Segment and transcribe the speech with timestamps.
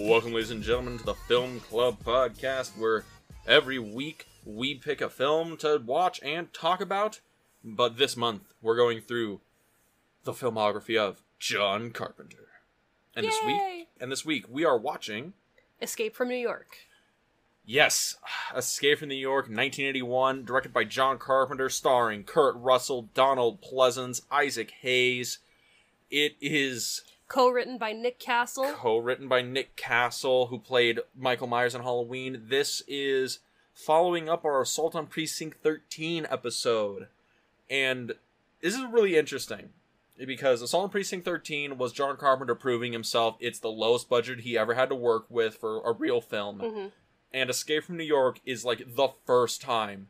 [0.00, 3.04] Welcome, ladies and gentlemen, to the Film Club podcast, where
[3.48, 7.18] every week we pick a film to watch and talk about.
[7.64, 9.40] But this month, we're going through
[10.22, 12.46] the filmography of John Carpenter.
[13.16, 15.32] And this week, and this week, we are watching
[15.82, 16.78] Escape from New York.
[17.66, 18.14] Yes,
[18.56, 24.70] Escape from New York, 1981, directed by John Carpenter, starring Kurt Russell, Donald Pleasence, Isaac
[24.80, 25.38] Hayes.
[26.08, 28.72] It is Co-written by Nick Castle.
[28.72, 32.42] co-written by Nick Castle, who played Michael Myers in Halloween.
[32.48, 33.40] This is
[33.74, 37.08] following up our Assault on Precinct 13 episode.
[37.68, 38.14] And
[38.62, 39.70] this is really interesting
[40.16, 44.56] because Assault on Precinct 13 was John Carpenter proving himself it's the lowest budget he
[44.58, 46.60] ever had to work with for a real film.
[46.60, 46.92] Mhm.
[47.32, 50.08] And Escape from New York is like the first time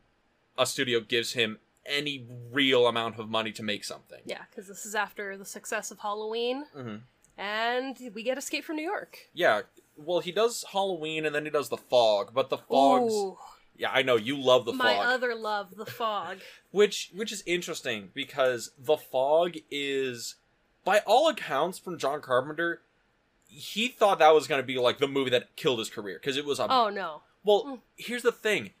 [0.57, 4.21] a studio gives him any real amount of money to make something.
[4.25, 7.01] Yeah, because this is after the success of Halloween, Mhm.
[7.37, 9.17] and we get Escape from New York.
[9.33, 9.61] Yeah,
[9.97, 13.37] well, he does Halloween and then he does The Fog, but The Fog's Ooh,
[13.75, 16.39] Yeah, I know you love the my fog, other love, the fog.
[16.71, 20.35] which which is interesting because the fog is,
[20.83, 22.81] by all accounts from John Carpenter,
[23.47, 26.35] he thought that was going to be like the movie that killed his career because
[26.37, 27.21] it was a Oh no.
[27.43, 27.81] well.
[27.95, 28.73] Here's the thing,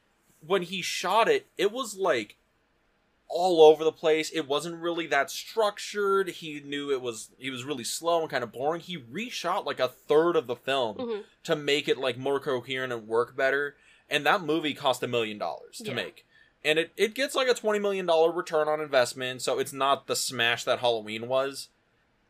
[0.45, 2.35] when he shot it, it was like
[3.29, 4.29] all over the place.
[4.31, 6.29] It wasn't really that structured.
[6.29, 8.81] He knew it was he was really slow and kind of boring.
[8.81, 11.23] He reshot like a third of the film Mhm.
[11.43, 13.75] to make it like more coherent and work better.
[14.09, 15.93] And that movie cost a million dollars to Yeah.
[15.93, 16.25] make.
[16.63, 20.07] And it, it gets like a twenty million dollar return on investment, so it's not
[20.07, 21.69] the smash that Halloween was.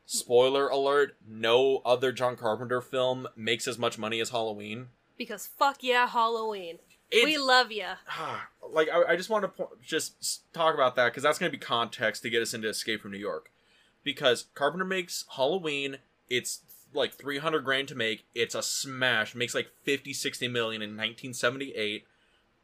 [0.05, 4.89] Spoiler alert, no other John Carpenter film makes as much money as Halloween.
[5.17, 6.79] Because fuck yeah, Halloween.
[7.11, 7.95] It's, we love ya.
[8.71, 11.57] like I, I just want to po- just talk about that because that's going to
[11.57, 13.51] be context to get us into Escape from New York.
[14.03, 15.97] Because Carpenter makes Halloween,
[16.29, 16.61] it's
[16.93, 18.25] like 300 grand to make.
[18.33, 19.35] It's a smash.
[19.35, 22.05] Makes like 50, 60 million in 1978.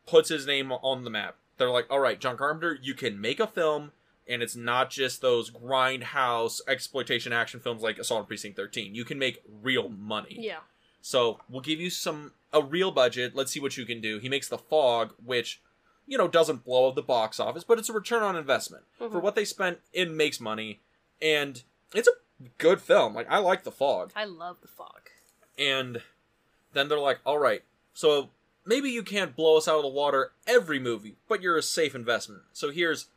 [0.06, 1.36] Puts his name on the map.
[1.58, 3.92] They're like, all right, John Carpenter, you can make a film,
[4.28, 8.94] and it's not just those grindhouse exploitation action films like Assault on Precinct 13.
[8.94, 10.38] You can make real money.
[10.40, 10.60] Yeah.
[11.02, 13.36] So we'll give you some a real budget.
[13.36, 14.18] Let's see what you can do.
[14.18, 15.62] He makes the fog, which
[16.08, 19.10] you know doesn't blow up the box office, but it's a return on investment for
[19.10, 19.22] Mhm.
[19.22, 19.80] what they spent.
[19.94, 20.80] It makes money,
[21.22, 23.14] and it's a good film.
[23.14, 25.10] Like I like the fog, I love the fog.
[25.58, 26.02] and
[26.74, 28.30] then they're like, "All right, so
[28.66, 31.96] maybe you can't blow us out of the water every movie, but you're a safe
[31.96, 32.44] investment.
[32.54, 33.08] So here's."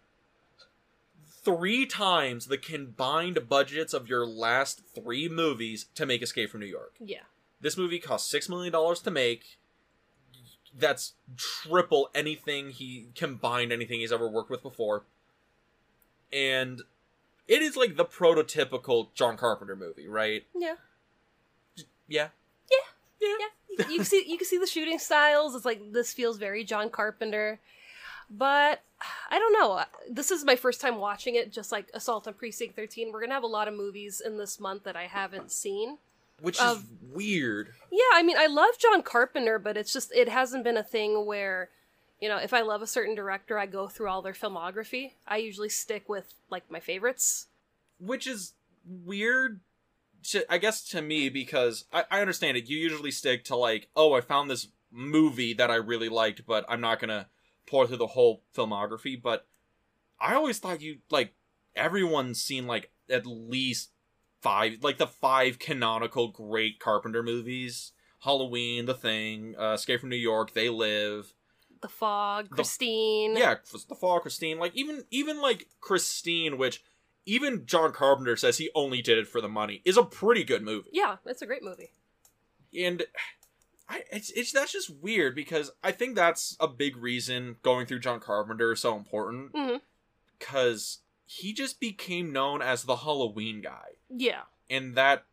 [1.42, 6.66] Three times the combined budgets of your last three movies to make Escape from New
[6.66, 6.94] York.
[7.00, 7.22] Yeah.
[7.60, 9.58] This movie cost six million dollars to make.
[10.78, 15.04] That's triple anything he combined anything he's ever worked with before.
[16.32, 16.82] And
[17.46, 20.44] it is like the prototypical John Carpenter movie, right?
[20.54, 20.74] Yeah.
[22.06, 22.28] Yeah.
[22.70, 22.76] Yeah.
[23.20, 23.34] Yeah.
[23.40, 23.86] Yeah.
[23.88, 25.54] You can see you can see the shooting styles.
[25.54, 27.58] It's like this feels very John Carpenter.
[28.30, 28.82] But
[29.30, 29.72] I don't know.
[29.72, 33.10] Uh, this is my first time watching it, just like Assault on Precinct 13.
[33.10, 35.98] We're gonna have a lot of movies in this month that I haven't seen.
[36.40, 37.72] Which is weird.
[37.90, 41.26] Yeah, I mean, I love John Carpenter, but it's just it hasn't been a thing
[41.26, 41.70] where,
[42.20, 45.12] you know, if I love a certain director, I go through all their filmography.
[45.26, 47.46] I usually stick with like my favorites.
[47.98, 48.54] Which is
[48.86, 49.60] weird
[50.24, 52.68] to, I guess to me because I, I understand it.
[52.68, 56.64] You usually stick to like, oh, I found this movie that I really liked, but
[56.68, 57.28] I'm not gonna
[57.66, 59.20] pour through the whole filmography.
[59.20, 59.46] But
[60.20, 61.34] I always thought you like
[61.74, 63.90] everyone's seen like at least
[64.40, 70.16] five, like the five canonical great Carpenter movies: Halloween, The Thing, uh, Escape from New
[70.16, 71.34] York, They Live.
[71.80, 73.36] The Fog, Christine.
[73.36, 73.56] Yeah,
[73.88, 74.58] The Fog, Christine.
[74.58, 76.82] Like even even like Christine, which
[77.26, 80.62] even John Carpenter says he only did it for the money, is a pretty good
[80.62, 80.90] movie.
[80.92, 81.92] Yeah, it's a great movie.
[82.76, 83.04] And
[83.88, 88.00] I it's it's that's just weird because I think that's a big reason going through
[88.00, 89.52] John Carpenter is so important
[90.38, 94.42] because he just became known as the Halloween guy, Yeah.
[94.70, 95.24] and that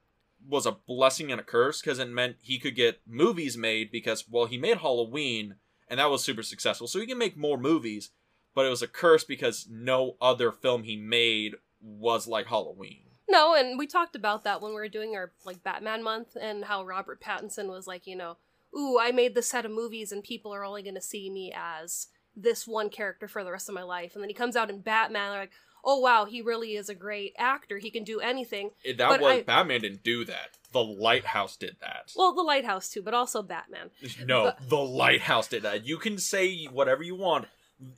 [0.47, 4.25] was a blessing and a curse because it meant he could get movies made because
[4.29, 5.55] well he made Halloween
[5.87, 8.09] and that was super successful, so he can make more movies.
[8.53, 13.01] But it was a curse because no other film he made was like Halloween.
[13.29, 16.65] No, and we talked about that when we were doing our like Batman month and
[16.65, 18.37] how Robert Pattinson was like, you know,
[18.75, 21.53] ooh, I made this set of movies and people are only going to see me
[21.55, 24.13] as this one character for the rest of my life.
[24.13, 25.51] And then he comes out in Batman, they're like,
[25.85, 27.77] oh wow, he really is a great actor.
[27.77, 28.71] He can do anything.
[28.83, 30.57] Eh, that But was I- Batman didn't do that.
[30.73, 32.11] The Lighthouse did that.
[32.17, 33.91] Well, The Lighthouse too, but also Batman.
[34.25, 35.85] No, But- the lighthouse did that.
[35.85, 37.47] You can say whatever you want.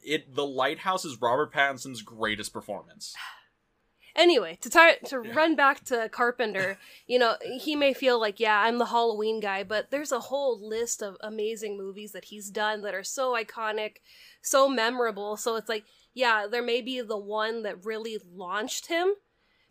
[0.03, 3.15] It the lighthouse is Robert Pattinson's greatest performance.
[4.15, 5.31] Anyway, to tie, to Yeah.
[5.35, 9.63] run back to Carpenter, you know, he may feel like, yeah, I'm the Halloween guy,
[9.63, 13.97] but there's a whole list of amazing movies that he's done that are so iconic,
[14.41, 15.37] so memorable.
[15.37, 15.83] So it's like,
[16.17, 19.13] yeah, there may be the one that really launched him,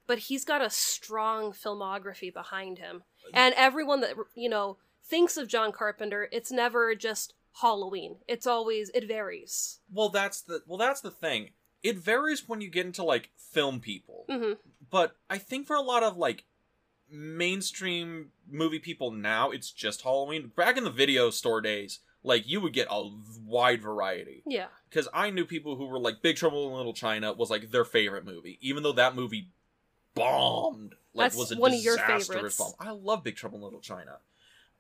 [0.07, 3.03] but he's got a strong filmography behind him.
[3.35, 8.19] And everyone that, you know, thinks of John Carpenter, it's never just Halloween.
[8.29, 9.81] It's always, it varies.
[9.93, 11.51] Well, that's the well, that's the thing.
[11.83, 14.53] It varies when you get into like film people, hmm
[14.89, 16.45] but I think for a lot of like
[17.11, 20.53] mainstream movie people now, it's just Halloween.
[20.57, 23.11] Back in the video store days, like you would get a
[23.44, 24.43] wide variety.
[24.46, 24.67] Yeah.
[24.90, 27.84] because I knew people who were like Big Trouble in Little China was like their
[27.84, 29.49] favorite movie, even though that movie
[30.14, 30.94] bombed.
[31.14, 32.56] Like That's was a one of your disastrous favorites.
[32.58, 32.73] bomb.
[32.81, 34.19] I love Big Trouble in Little China.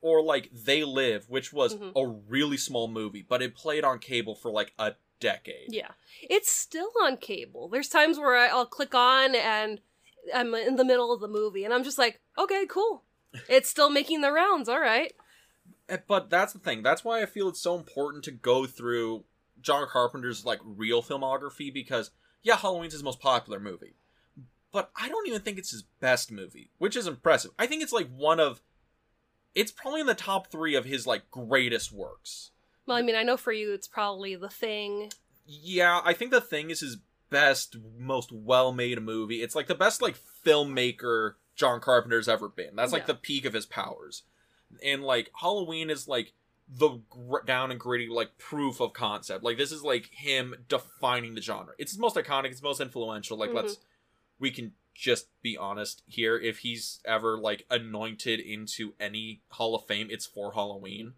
[0.02, 1.92] Or like They Live, which was Mhm.
[1.96, 5.72] a really small movie, but it played on cable for like a decade.
[5.72, 5.92] Yeah.
[6.22, 7.68] It's still on cable.
[7.68, 9.80] There's times where I'll click on and
[10.34, 13.04] I'm in the middle of the movie and I'm just like, okay, cool.
[13.48, 14.68] It's still making the rounds.
[14.68, 15.14] All right.
[15.88, 16.82] Eh, But that's the thing.
[16.82, 19.24] That's why I feel it's so important to go through
[19.60, 22.10] John Carpenter's like real filmography because
[22.42, 23.94] yeah, Halloween's his most popular movie.
[24.72, 27.50] But I don't even think it's his best movie, which is impressive.
[27.58, 28.60] I think it's like one of
[29.54, 32.50] it's probably in the top 3 of his like greatest works.
[32.84, 35.10] Well, I mean, I know for you it's probably The Thing.
[35.46, 36.98] Yeah, I think The Thing is his
[37.30, 39.42] best most well-made movie.
[39.42, 42.76] It's like the best like filmmaker John Carpenter's ever been.
[42.76, 43.06] That's like Yeah.
[43.08, 44.22] the peak of his powers.
[44.84, 46.32] And like Halloween is like
[46.68, 49.44] the gr- down and gritty like proof of concept.
[49.44, 51.74] Like this is like him defining the genre.
[51.78, 53.36] It's his most iconic, it's most influential.
[53.38, 53.54] Like Mhm.
[53.54, 53.78] let's
[54.38, 59.86] we can just be honest here if he's ever like anointed into any Hall of
[59.86, 61.14] Fame, it's for Halloween.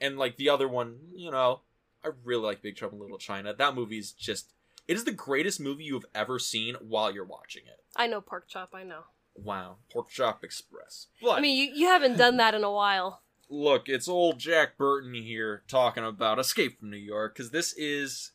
[0.00, 1.62] And like the other one, you know,
[2.04, 3.52] I really like Big Trouble in Little China.
[3.54, 4.52] That movie's just
[4.86, 7.82] it is the greatest movie you've ever seen while you're watching it.
[7.96, 8.70] I know Pork Chop.
[8.74, 9.04] I know.
[9.34, 11.08] Wow, Pork Chop Express.
[11.22, 13.20] But I mean, you, you haven't done that in a while.
[13.48, 18.32] look, it's old Jack Burton here talking about Escape from New York because this is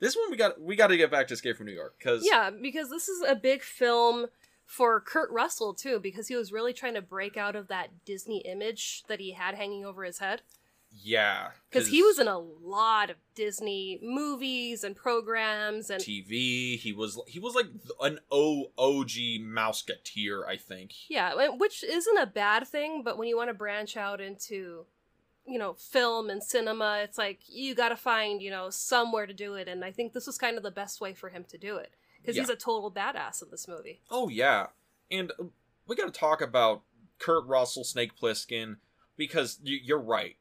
[0.00, 2.26] this one we got we got to get back to Escape from New York because
[2.28, 4.26] Yeah, because this is a big film
[4.64, 8.38] for Kurt Russell too, because he was really trying to break out of that Disney
[8.38, 10.42] image that he had hanging over his head.
[10.94, 16.78] Yeah Because he was in a lot of Disney movies and programs, and TV.
[16.78, 17.66] He was he was like
[18.00, 19.10] an OG
[19.40, 20.92] Mouseketeer, I think.
[21.08, 23.02] yeah, which isn't a bad thing.
[23.04, 24.86] But when you want to branch out into,
[25.46, 29.34] you know, film and cinema, it's like you got to find you know somewhere to
[29.34, 31.58] do it, and I think this was kind of the best way for him to
[31.58, 34.00] do it because he's a total badass in this movie.
[34.10, 34.66] Oh yeah,
[35.10, 35.44] and uh,
[35.86, 36.82] we got to talk about
[37.18, 38.76] Kurt Russell, Snake Plissken,
[39.16, 40.36] because you're right.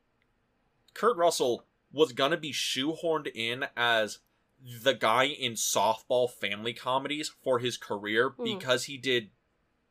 [0.94, 4.20] Kurt Russell was gonna be shoehorned in as
[4.64, 8.44] the guy in softball family comedies for his career Mhm.
[8.60, 9.32] because he did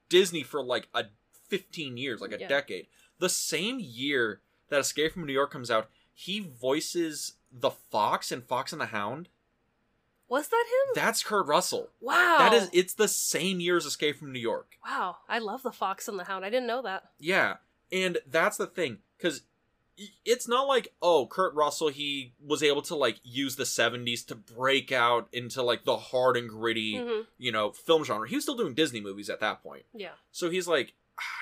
[0.09, 1.07] Disney for like a
[1.49, 2.49] 15 years, like a Yeah.
[2.49, 2.87] decade.
[3.19, 8.43] The same year that Escape from New York comes out, he voices the Fox in
[8.43, 9.29] Fox and the Hound.
[10.29, 10.95] Was that him?
[10.95, 11.91] That's Kurt Russell.
[12.01, 14.77] wow, That is it's the same year as Escape from New York.
[14.85, 15.19] wow.
[15.29, 16.45] I love the Fox and the Hound.
[16.45, 17.11] I didn't know that.
[17.19, 17.57] Yeah,
[17.91, 19.43] and that's the thing because
[20.25, 24.35] it's not like oh Kurt Russell he was able to like use the 70s to
[24.35, 28.29] break out into like the hard and gritty hmm you know film genre.
[28.29, 30.13] He was still doing Disney movies at that point, Yeah.
[30.33, 30.95] so he's like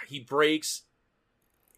[0.09, 0.83] he breaks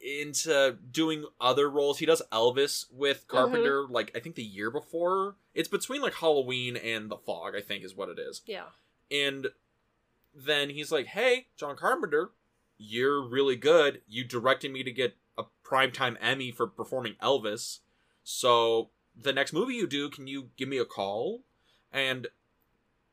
[0.00, 1.98] into doing other roles.
[1.98, 5.36] He does Elvis with Carpenter like I think the year before.
[5.54, 8.40] It's between like Halloween and The Fog, I think is what it is.
[8.46, 8.64] Yeah.
[9.10, 9.48] And
[10.34, 12.30] then he's like, "Hey, John Carpenter,
[12.78, 14.00] you're really good.
[14.08, 15.16] You directed me to get
[15.70, 17.80] primetime Emmy for performing Elvis.
[18.24, 21.42] So the next movie you do, can you give me a call?"
[21.92, 22.28] And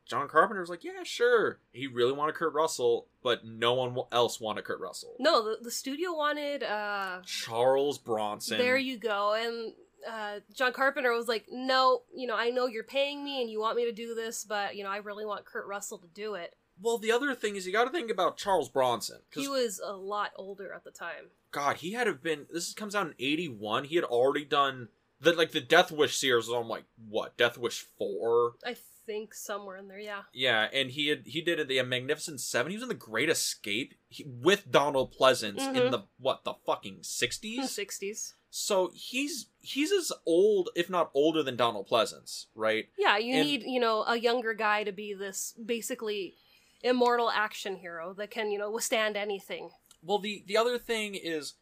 [0.06, 4.40] John Carpenter was like, "Yeah, sure." He really wanted Kurt Russell, but no one else
[4.40, 5.16] wanted Kurt Russell.
[5.20, 6.64] No, the, the studio wanted.
[6.64, 8.58] uh Charles Bronson.
[8.58, 9.34] There you go.
[9.34, 9.74] And
[10.08, 13.60] uh John Carpenter was like, "No, you know, I know you're paying me and you
[13.60, 16.36] want me to do this, but you know, I really want Kurt Russell to do
[16.36, 19.82] it." well, the other thing is you got to think about Charles Bronson He was
[19.84, 21.32] a lot older at the time.
[21.52, 22.48] God, he had to have been.
[22.52, 23.86] This comes out in '81.
[23.86, 24.90] He had already done
[25.20, 28.54] the like the Death Wish series on like what Death Wish four.
[28.66, 28.76] I
[29.06, 30.24] think somewhere in there, yeah.
[30.34, 32.72] Yeah, and he had he did the Magnificent Seven.
[32.72, 35.92] He was in the Great Escape he, with Donald Pleasence in Mhm.
[35.92, 37.70] the what the fucking sixties.
[37.72, 38.34] 60s.
[38.50, 42.90] So he's he's as old, if not older, than Donald Pleasence, right?
[42.98, 46.36] Yeah, you And- need, you know, a younger guy to be this basically
[46.84, 49.72] immortal action hero that can, you know, withstand anything.
[50.08, 51.56] Well, the the other thing is,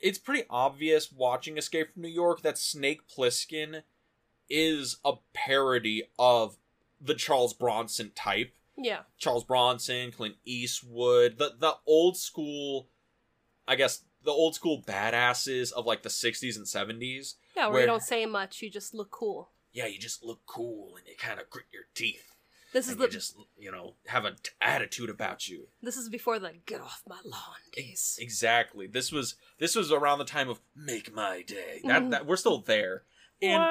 [0.00, 3.82] it's pretty obvious watching Escape from New York that Snake Plissken
[4.48, 6.56] is a parody of
[7.00, 8.52] the Charles Bronson type.
[8.76, 9.02] Yeah.
[9.18, 12.88] Charles Bronson, Clint Eastwood, the the old school,
[13.68, 17.34] I guess the old school badasses of like the '60s and '70s.
[17.56, 19.50] Yeah, where, Where- you don't say much, you just look cool.
[19.72, 22.34] Yeah, you just look cool and you kind of grit your teeth.
[22.72, 25.68] This is the just you know have an attitude about you.
[25.82, 28.16] this is before the get off my lawn days.
[28.20, 28.86] Exactly.
[28.86, 31.80] This was this was around the time of Make My Day.
[31.84, 32.10] That, Mhm.
[32.12, 33.04] that we're still there.
[33.42, 33.62] And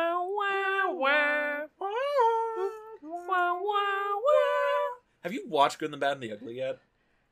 [5.24, 6.80] have you watched Good and the Bad and the Ugly yet?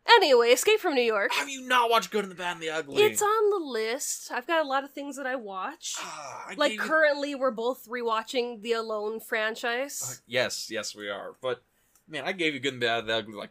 [0.09, 1.33] Anyway, Escape from New York.
[1.33, 3.03] Have you not watched Good and the Bad and the Ugly?
[3.03, 4.31] It's on the list.
[4.31, 5.95] I've got a lot of things that I watch.
[5.99, 10.21] Ah, I Like gave currently, we're both rewatching the Alone Uh, franchise.
[10.25, 11.35] yes, yes, we are.
[11.41, 11.61] But
[12.07, 13.49] man, I gave you Good and the Bad and the Ugly like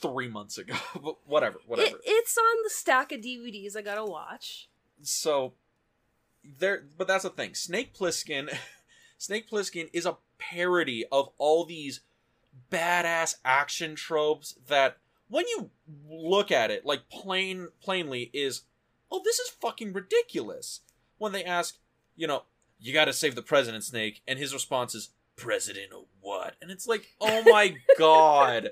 [0.00, 0.74] three months ago.
[1.02, 1.96] but whatever, whatever.
[1.96, 4.68] It, it's on the stack of DVDs I gotta watch.
[5.02, 5.52] so
[6.58, 7.54] there, but that's the thing.
[7.54, 8.54] Snake Plissken,
[9.18, 12.00] Snake Plissken is a parody of all these
[12.70, 14.98] badass action tropes that
[15.34, 15.70] when you
[16.08, 18.62] look at it like plain plainly is
[19.10, 20.80] oh this is fucking ridiculous.
[21.18, 21.76] When they ask
[22.14, 22.44] you know
[22.78, 26.54] you got to save the president snake and his response is president of what?
[26.62, 28.70] And it's like oh my god.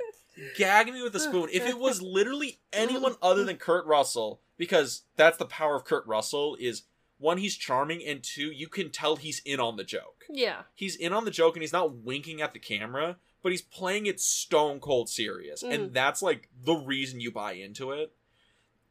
[0.56, 1.48] Gag me with a spoon.
[1.52, 6.06] If it was literally anyone other than kurt russell because that's the power of kurt
[6.06, 6.84] russell is
[7.18, 10.24] one he's charming and two you can tell he's in on the joke.
[10.30, 10.62] Yeah.
[10.74, 14.06] he's in on the joke and he's not winking at the camera, but he's playing
[14.06, 15.62] it stone cold serious.
[15.62, 15.72] Mhm.
[15.74, 18.14] And that's like the reason you buy into it.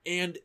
[0.06, 0.38] And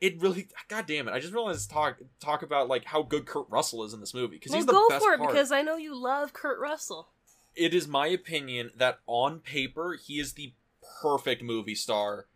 [0.00, 1.12] it really god damn it.
[1.12, 4.12] I just realized to talk talk about like how good Kurt Russell is in this
[4.14, 5.30] movie because Well, he's the go best for it part.
[5.30, 7.08] because I know you love Kurt Russell.
[7.54, 10.52] it is my opinion that on paper he is the
[11.00, 12.26] perfect movie star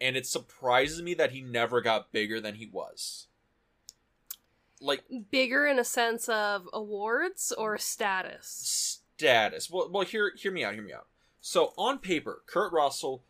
[0.00, 3.26] and it surprises me that he never got bigger than he was.
[4.80, 8.99] Like Bigger in a sense of awards or status.
[9.20, 9.70] Status.
[9.70, 10.74] Well, well, hear hear me out.
[10.74, 11.06] Hear me out.
[11.40, 13.24] So on paper, Kurt Russell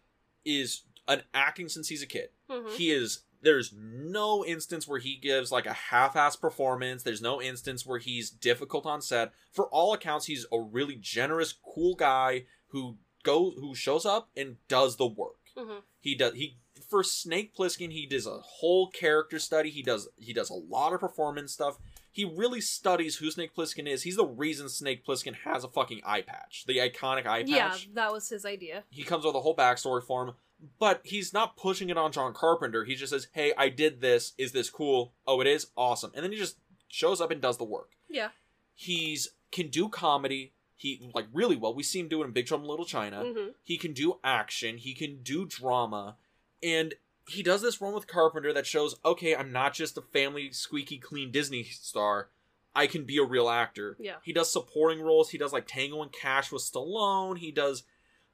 [0.44, 2.30] is an acting since he's a kid.
[2.48, 2.72] Mhm.
[2.76, 3.24] He is.
[3.42, 7.02] There's no instance where he gives like a half-ass performance.
[7.02, 9.32] There's no instance where he's difficult on set.
[9.50, 14.56] For all accounts, he's a really generous, cool guy who goes, who shows up and
[14.68, 15.38] does the work.
[15.56, 15.82] Mhm.
[15.98, 16.34] He does.
[16.34, 19.70] He for Snake Plissken, he does a whole character study.
[19.70, 20.08] He does.
[20.16, 21.78] He does a lot of performance stuff.
[22.12, 24.02] He really studies who Snake Plissken is.
[24.02, 27.48] He's the reason Snake Plissken has a fucking eye patch, the iconic eye patch.
[27.48, 28.84] Yeah, that was his idea.
[28.90, 30.34] He comes with a whole backstory for him,
[30.78, 32.84] but he's not pushing it on John Carpenter.
[32.84, 34.32] He just says, "Hey, I did this.
[34.38, 35.12] Is this cool?
[35.26, 35.68] Oh, it is.
[35.76, 36.56] Awesome." And then he just
[36.88, 37.90] shows up and does the work.
[38.08, 38.30] Yeah.
[38.74, 40.52] He's can do comedy.
[40.76, 41.74] He like really well.
[41.74, 43.22] We see him do it in Big Trouble in Little China.
[43.24, 44.78] hmm He can do action.
[44.78, 46.16] He can do drama,
[46.62, 46.94] and
[47.30, 50.98] he does this run with Carpenter that shows, okay, I'm not just a family squeaky
[50.98, 52.28] clean Disney star.
[52.74, 53.96] I can be a real actor.
[53.98, 54.16] Yeah.
[54.22, 55.30] He does supporting roles.
[55.30, 57.38] He does like Tango and Cash with Stallone.
[57.38, 57.82] He does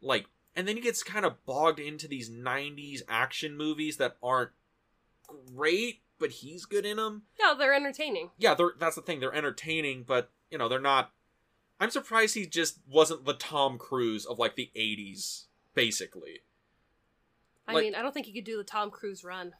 [0.01, 4.51] like, and then he gets kind of bogged into these '90s action movies that aren't
[5.55, 7.23] great, but he's good in them.
[7.41, 8.31] Yeah, they're entertaining.
[8.39, 9.21] Yeah, they're, that's the thing.
[9.21, 11.13] They're entertaining, but you know they're not.
[11.81, 16.41] I'm surprised he just wasn't the Tom Cruise of like the '80s, basically.
[17.69, 19.55] I Like- mean, I don't think he could do the Tom Cruise run.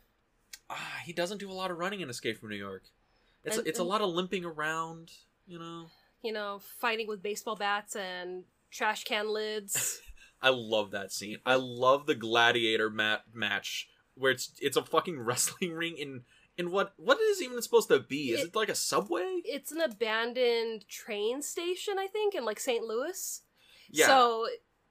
[0.71, 2.85] Ah, he doesn't do a lot of running in Escape from New York.
[3.45, 5.13] It's And- it's a lot of limping around,
[5.47, 5.91] you know.
[6.23, 10.01] You know, fighting with baseball bats and trash can lids.
[10.43, 11.39] I love that scene.
[11.47, 16.25] I love the gladiator mat match where it's it's a fucking wrestling ring in
[16.59, 18.31] in what what is it even supposed to be?
[18.33, 19.41] Is It- it, like a subway?
[19.45, 22.83] it's an abandoned train station, I think, in like St.
[22.85, 23.43] Louis.
[23.89, 24.07] Yeah.
[24.07, 24.49] So,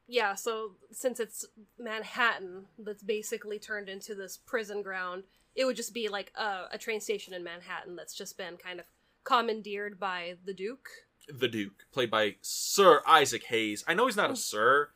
[0.08, 1.46] yeah, so since it's
[1.80, 5.24] Manhattan that's basically turned into this prison ground,
[5.56, 8.80] it would just be like a, a train station in Manhattan that's just been kind
[8.80, 8.86] of
[9.24, 10.90] commandeered by the Duke.
[11.28, 13.84] the Duke, played by Sir Isaac Hayes.
[13.88, 14.38] I know he's not a mm.
[14.38, 14.90] sir,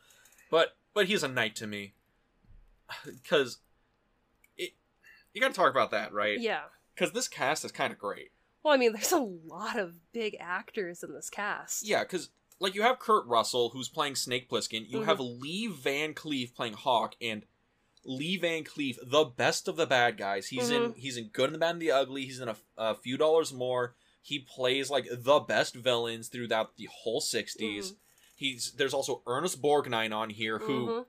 [0.51, 1.94] but but he's a knight to me.
[3.30, 3.60] Cause
[4.58, 4.74] it
[5.34, 6.39] you gotta talk about that, right?
[6.39, 6.63] Yeah.
[6.94, 8.32] Because this cast is kind of great.
[8.62, 11.88] Well, I mean, there's a lot of big actors in this cast.
[11.88, 15.06] Yeah, because like you have Kurt Russell who's playing Snake Plissken, you Mhm.
[15.06, 17.46] have Lee Van Cleef playing Hawk, and
[18.06, 20.48] Lee Van Cleef, the best of the bad guys.
[20.48, 22.25] He's in he's in Good and the Bad and the Ugly.
[22.25, 23.96] He's in a, a few dollars more.
[24.22, 27.96] He plays like the best villains throughout the whole 60s Mhm.
[28.36, 31.06] He's there's also Ernest Borgnine on here who Mhm.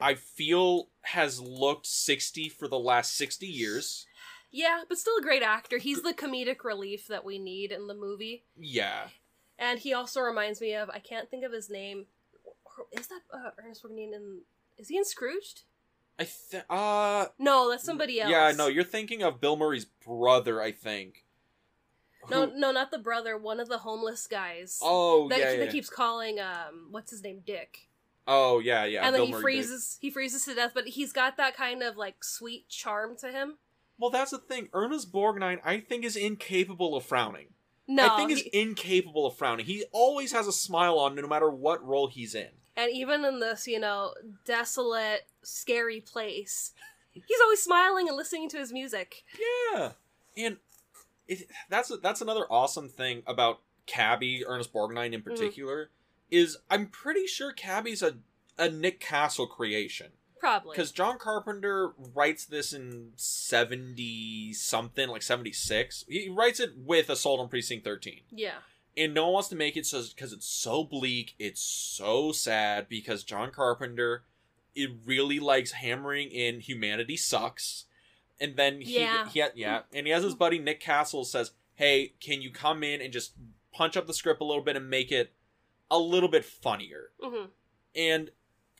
[0.00, 4.06] I feel has looked sixty for the last sixty years.
[4.50, 5.78] Yeah, but still a great actor.
[5.78, 8.44] He's the comedic relief that we need in the movie.
[8.56, 9.10] Yeah,
[9.58, 12.06] And he also reminds me of I can't think of his name.
[12.92, 14.38] Is that uh, Ernest Borgnine in?
[14.76, 15.62] Is he in Scrooged?
[16.18, 16.64] I think.
[16.68, 18.30] Uh, No, that's somebody else.
[18.30, 21.24] yeah, no, you're thinking of Bill Murray's brother, I think.
[22.30, 23.36] No, Who- no, not the brother.
[23.36, 24.78] One of the homeless guys.
[24.82, 25.70] Oh that, yeah, that yeah.
[25.70, 27.88] keeps calling um, what's his name, Dick.
[28.26, 29.06] Oh yeah, yeah.
[29.06, 31.96] and then he Murray freezes he freezes to death, but he's got that kind of
[31.96, 33.58] like sweet charm to him.
[33.98, 34.68] Well, that's the thing.
[34.72, 37.48] Ernest Borgnine, I think, is incapable of frowning.
[37.88, 39.64] No, I think is he- incapable of frowning.
[39.64, 42.48] He always has a smile on, no matter what role he's in.
[42.76, 44.14] and even in this, you know,
[44.44, 46.72] desolate, scary place,
[47.12, 49.24] he's always smiling and listening to his music.
[49.72, 49.92] Yeah,
[50.36, 50.58] and
[51.26, 55.30] it, that's that's another awesome thing about Cabbie, Ernest Borgnine in mm-hmm.
[55.30, 55.90] particular,
[56.30, 58.18] is I'm pretty sure Cabbie's a
[58.58, 60.08] a Nick Castle creation
[60.40, 60.72] Probably.
[60.74, 66.04] because John Carpenter writes this in seventy something, like seventy six.
[66.08, 68.20] He writes it with Assault on Precinct Thirteen.
[68.30, 68.54] Yeah.
[68.96, 72.88] and no one wants to make it so because it's so bleak it's so sad
[72.88, 74.24] because john carpenter
[74.74, 77.84] it really likes hammering in humanity sucks
[78.40, 79.28] and then he Yeah.
[79.28, 83.00] he, yeah and he has his buddy nick castle says hey can you come in
[83.00, 83.34] and just
[83.72, 85.32] punch up the script a little bit and make it
[85.90, 87.44] a little bit funnier hmm
[87.94, 88.30] and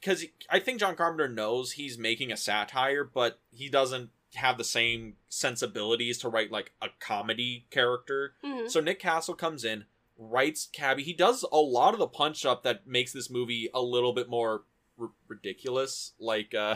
[0.01, 4.65] because i think john carpenter knows he's making a satire but he doesn't have the
[4.65, 9.87] same sensibilities to write like a comedy character hmm so Nick Castle comes in,
[10.19, 11.03] writes Cabbie.
[11.03, 14.29] He does a lot of the punch up that makes this movie a little bit
[14.29, 14.65] more
[15.01, 16.13] r- ridiculous.
[16.21, 16.75] Like, uh,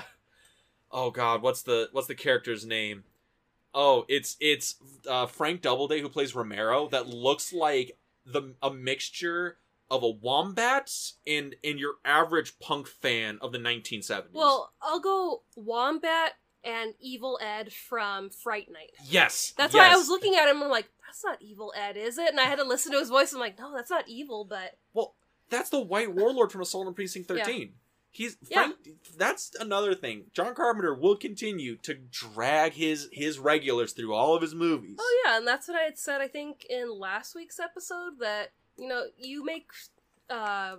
[0.91, 3.05] oh god, what's the what's the character's name?
[3.75, 4.77] Oh, it's it's
[5.07, 6.89] uh, Frank Doubleday who plays Romero.
[6.89, 9.59] That looks like the a mixture
[9.93, 10.91] of a wombat
[11.27, 14.33] and and your average punk fan of the 1970s.
[14.33, 16.33] Well, I'll go Wombat
[16.65, 18.93] and Evil Ed from Fright Night.
[19.05, 21.97] yes, That's why I was looking at him and I'm like, that's not Evil Ed,
[21.97, 22.31] is it?
[22.31, 23.33] And I had to listen to his voice.
[23.33, 25.15] I'm like, no, that's not evil, but Well,
[25.51, 27.45] that's the White Warlord from Assault on Precinct Yeah.
[27.45, 27.75] 13.
[28.15, 28.73] He's Yeah.
[29.17, 30.27] That's another thing.
[30.35, 34.99] John Carpenter will continue to drag his his regulars through all of his movies.
[35.01, 36.21] Oh yeah, and that's what I had said.
[36.21, 39.67] I think in last week's episode that you know you make
[40.31, 40.77] uh,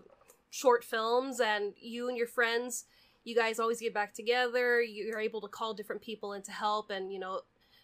[0.50, 2.86] short films, and you and your friends,
[3.24, 4.82] you guys always get back together.
[4.82, 7.42] You're able to call different people in to help, and you know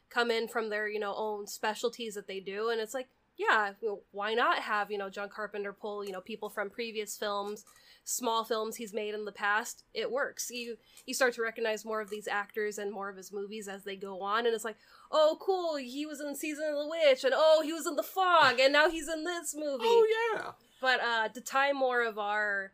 [0.10, 3.72] come in from their you know own specialties that they do, and it's like yeah,
[3.82, 7.17] you know, why not have you know John Carpenter pull you know people from previous
[7.17, 7.63] films.
[8.12, 10.50] Small films he's made in the past, it works.
[10.50, 13.84] You you start to recognize more of these actors and more of his movies as
[13.84, 14.78] they go on, and it's like,
[15.12, 18.04] oh cool he was in season of the witch and oh he was in the
[18.04, 20.52] fog and now he's in this movie Oh, yeah.
[20.82, 22.74] but uh to tie more of our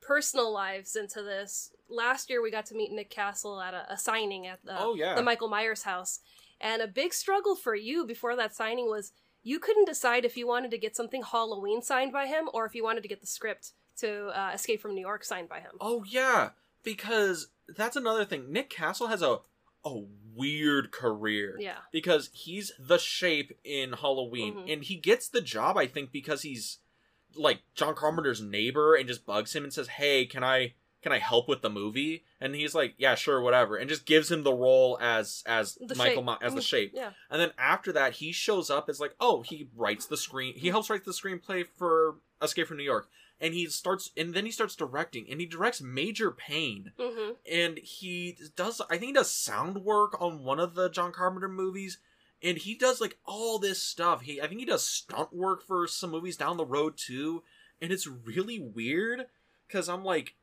[0.00, 3.98] personal lives into this last year we got to meet nick castle at a, a
[3.98, 5.14] signing at the, Oh, yeah.
[5.16, 6.20] the michael myers house
[6.60, 9.10] and a big struggle for you before that signing was
[9.42, 12.76] you couldn't decide if you wanted to get something halloween signed by him or if
[12.76, 15.72] you wanted to get the script to uh, escape from new york signed by him
[15.80, 16.50] Oh yeah,
[16.82, 18.52] because that's another thing.
[18.52, 19.38] Nick Castle has a
[19.84, 20.02] a
[20.34, 21.56] weird career.
[21.60, 24.72] yeah Because he's the shape in Halloween Mhm.
[24.72, 26.78] and he gets the job I think because he's
[27.34, 31.18] like John Carpenter's neighbor and just bugs him and says, "Hey, can I can I
[31.18, 34.52] help with the movie?" And he's like, "Yeah, sure, whatever." And just gives him the
[34.54, 36.38] role as as the Michael shape.
[36.42, 36.64] As the Mhm.
[36.66, 36.92] shape.
[36.94, 40.54] yeah And then after that, he shows up as like, oh, he writes the screen.
[40.54, 43.08] He helps write the screenplay for Escape from New York,
[43.42, 47.78] and he starts, and then he starts directing, and he directs Major Payne, hmm and
[47.78, 51.98] he does, I think he does sound work on one of the John Carpenter movies,
[52.42, 54.22] and he does like all this stuff.
[54.22, 57.42] He, I think he does stunt work for some movies down the road too,
[57.80, 59.26] and it's really weird
[59.66, 60.36] because I'm like,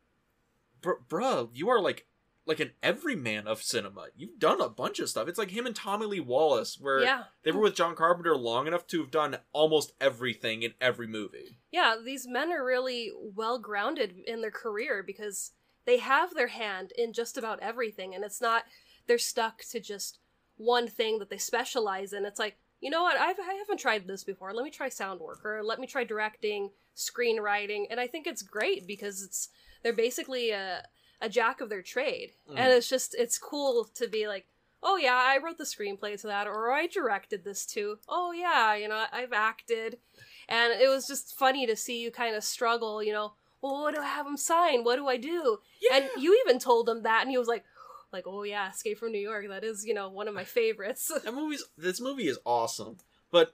[0.81, 2.05] br- bruh, you are like.
[2.49, 4.07] Like an everyman of cinema.
[4.17, 5.27] You've done a bunch of stuff.
[5.29, 8.67] It's like him and Tommy Lee Wallace, where yeah they were with John Carpenter long
[8.67, 11.57] enough to have done almost everything in every movie.
[11.71, 15.51] yeah, these men are really well grounded in their career because
[15.85, 18.63] they have their hand in just about everything, and it's not
[19.07, 20.19] they're stuck to just
[20.57, 22.25] one thing that they specialize in.
[22.25, 24.53] It's like, you know what, I've, I haven't tried this before.
[24.53, 28.41] Let me try sound work, or let me try directing, screenwriting, and I think it's
[28.41, 29.49] great because it's
[29.83, 30.83] they're basically a
[31.21, 32.57] a jack of their trade, Mhm.
[32.57, 34.45] and it's just it's cool to be like.
[34.81, 37.99] Oh yeah, I wrote the screenplay to that, or I directed this too.
[38.07, 39.99] Oh yeah, you know I've acted,
[40.47, 43.03] and it was just funny to see you kind of struggle.
[43.03, 44.85] You know, well, what do I have him sign?
[44.85, 45.59] What do I do?
[45.91, 47.65] And you even told him that, and he was like,
[48.13, 49.49] like, oh yeah, Escape from New York.
[49.49, 51.11] That is, you know, one of my favorites.
[51.25, 52.99] that movie's this movie is awesome.
[53.31, 53.53] But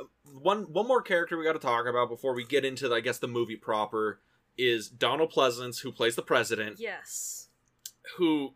[0.00, 0.04] uh,
[0.40, 3.18] one one more character we got to talk about before we get into I guess
[3.18, 4.20] the movie proper
[4.58, 7.48] is Donald Pleasence who plays the president yes.
[8.16, 8.54] who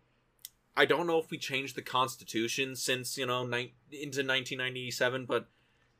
[0.76, 5.48] I don't know if we changed the constitution since, you know, ni- into 1997 but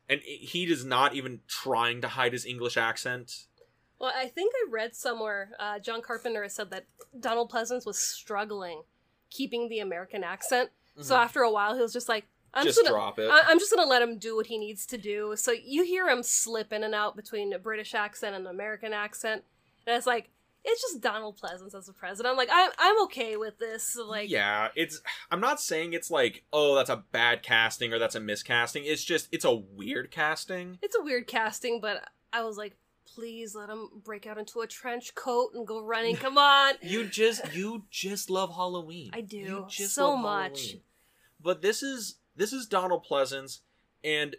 [0.09, 3.45] and he is not even trying to hide his English accent.
[3.99, 6.85] Well, I think I read somewhere uh, John Carpenter has said that
[7.19, 8.83] Donald Pleasence was struggling
[9.29, 10.69] keeping the American accent.
[11.01, 11.19] So Mhm.
[11.19, 13.29] after a while, he was just like, I'm just just, gonna, drop it.
[13.29, 15.35] I- I'm just gonna let him do what he needs to do.
[15.35, 18.93] So you hear him slip in and out between a British accent and an American
[18.93, 19.43] accent,
[19.87, 20.29] and it's like
[20.63, 22.29] it's just Donald Pleasence as the president.
[22.31, 23.97] I'm like, I'm I'm okay with this.
[23.97, 25.01] Like, yeah, it's.
[25.31, 28.81] I'm not saying it's like, oh, that's a bad casting or that's a miscasting.
[28.83, 30.77] It's just, it's a weird casting.
[30.81, 34.67] it's a weird casting, but I was like, please let him break out into a
[34.67, 36.15] trench coat and go running.
[36.17, 36.75] Come on.
[36.81, 39.11] You just, you just love Halloween.
[39.13, 40.59] I do You just so love much.
[40.61, 40.81] Halloween.
[41.41, 43.59] But this is this is Donald Pleasence,
[44.03, 44.35] and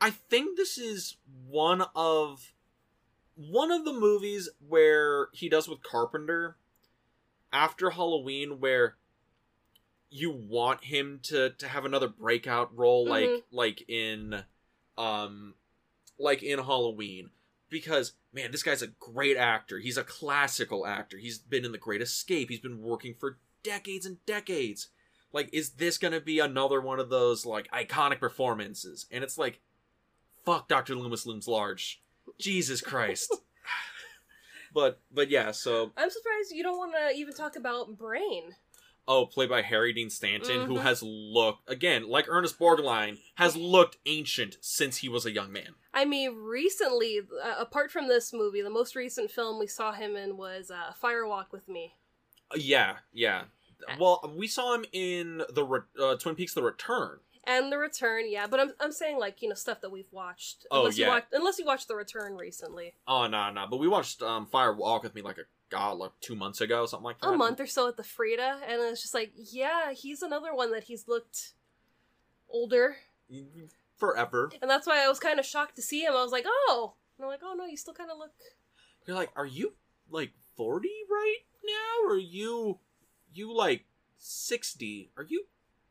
[0.00, 1.16] I think this is
[1.48, 2.52] one of
[3.50, 6.56] one of the movies where he does with Carpenter
[7.52, 8.96] after Halloween where
[10.10, 13.42] you want him to to have another breakout role like Mhm.
[13.50, 14.44] like in
[14.98, 15.54] um
[16.18, 17.30] like in Halloween.
[17.70, 19.78] Because man this guy's a great actor.
[19.78, 21.16] He's a classical actor.
[21.16, 22.50] He's been in the great escape.
[22.50, 24.88] He's been working for decades and decades.
[25.32, 29.06] Like is this gonna be another one of those like iconic performances?
[29.10, 29.60] And it's like
[30.44, 32.02] fuck dr loomis looms large
[32.38, 33.34] jesus christ
[34.74, 38.54] but but yeah so I'm surprised you don't want to even talk about Brain.
[39.08, 40.82] oh played by harry dean stanton who Mhm.
[40.82, 45.74] has looked again like ernest borgnine has looked ancient since he was a young man
[45.94, 50.16] I mean, recently, uh, apart from this movie, the most recent film we saw him
[50.16, 51.92] in was uh, Fire Walk with Me.
[52.50, 53.42] Uh, yeah yeah
[54.00, 58.30] well we saw him in the re- uh, twin peaks the return And The Return,
[58.30, 60.66] yeah, but I'm, I'm saying like you know stuff that we've watched.
[60.70, 61.06] Oh, unless yeah.
[61.06, 64.46] You watch, unless you watched The Return recently, oh no no but we watched um
[64.46, 67.36] fire walk with me like a god like two months ago something like that a
[67.36, 70.84] month or so at the Frida, and it's just like, yeah, he's another one that
[70.84, 71.54] he's looked
[72.48, 72.96] older,
[73.96, 76.12] forever and that's why I was kind of shocked to see him.
[76.12, 78.32] I was like, oh, and I'm like, oh no, you still kind of look.
[79.06, 79.72] you're like are you
[80.10, 82.78] like 40 right now or are you
[83.34, 83.84] you like
[84.18, 85.46] 60 are you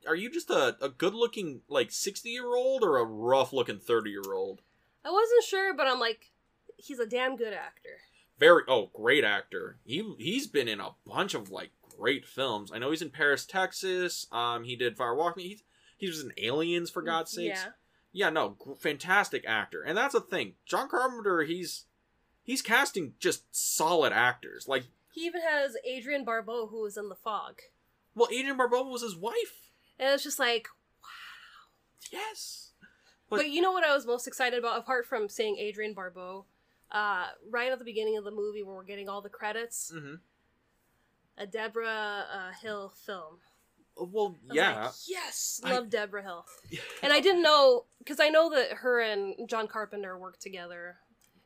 [0.08, 3.80] are you just a, a good looking like 60 year old or a rough looking
[3.80, 4.62] 30 year old
[5.04, 6.30] I wasn't sure, but I'm like,
[6.78, 8.02] he's a damn good actor.
[8.40, 9.78] very oh great actor.
[9.84, 12.72] He he's been in a bunch of like great films.
[12.74, 14.28] I know he's in paris texas.
[14.32, 15.44] Um he did fire walk me.
[15.44, 15.60] He,
[15.98, 17.66] he was in aliens for god's sakes.
[18.14, 18.28] Yeah.
[18.28, 19.82] yeah no fantastic actor.
[19.82, 20.54] And that's the thing.
[20.66, 21.86] John carpenter he's
[22.44, 24.68] he's casting just solid actors.
[24.68, 27.60] Like He even has Adrienne Barbeau, who was in The Fog.
[28.16, 29.71] well adrienne barbeau was his wife
[30.02, 30.68] And it's just like,
[31.02, 31.70] wow.
[32.12, 32.62] yes
[33.32, 36.46] but, But- you know what I was most excited about, apart from seeing Adrienne Barbeau,
[36.92, 40.16] uh, right at the beginning of the movie when we're getting all the credits, mm-hmm.
[41.38, 43.38] a Debra uh, Hill film.
[43.96, 46.46] well yeah like, yes, I- love Debra Hill.
[47.04, 50.98] And I didn't know because I know that her and John Carpenter worked together,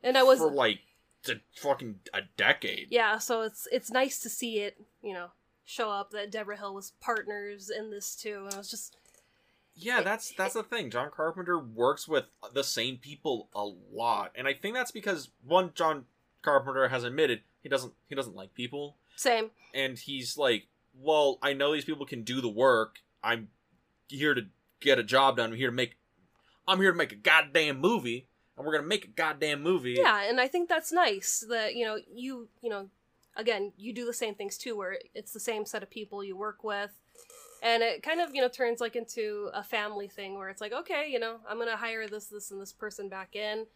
[0.02, 0.80] and I was for like
[1.22, 3.18] the fucking a decade yeah.
[3.18, 5.28] So it's it's nice to see it, you know,
[5.66, 8.96] show up that Debra Hill was partners in this too, and I was just
[9.74, 10.90] Yeah, that's that's the thing.
[10.90, 12.24] John Carpenter works with
[12.54, 16.04] the same people a lot, and I think that's because one, John
[16.42, 19.50] Carpenter has admitted he doesn't he doesn't like people, same.
[19.74, 23.00] and he's like, well, I know these people can do the work.
[23.22, 23.48] I'm
[24.08, 24.42] here to
[24.80, 25.50] get a job done.
[25.50, 25.96] I'm here to make,
[26.68, 29.96] I'm here to make a goddamn movie, and we're gonna make a goddamn movie.
[29.98, 32.88] Yeah, and I think that's nice that you know you you know
[33.36, 36.36] again you do the same things too, where it's the same set of people you
[36.36, 36.90] work with,
[37.62, 40.72] and it kind of you know turns like into a family thing where it's like
[40.72, 43.66] okay, you know I'm gonna hire this this and this person back in,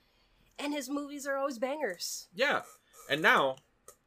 [0.58, 2.28] and his movies are always bangers.
[2.34, 2.62] yeah.
[3.08, 3.56] And now,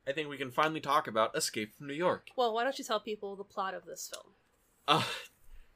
[0.08, 2.30] I think we can finally talk about Escape from New York.
[2.38, 4.34] Well, why don't you tell people the plot of this film?
[4.88, 5.04] Uh,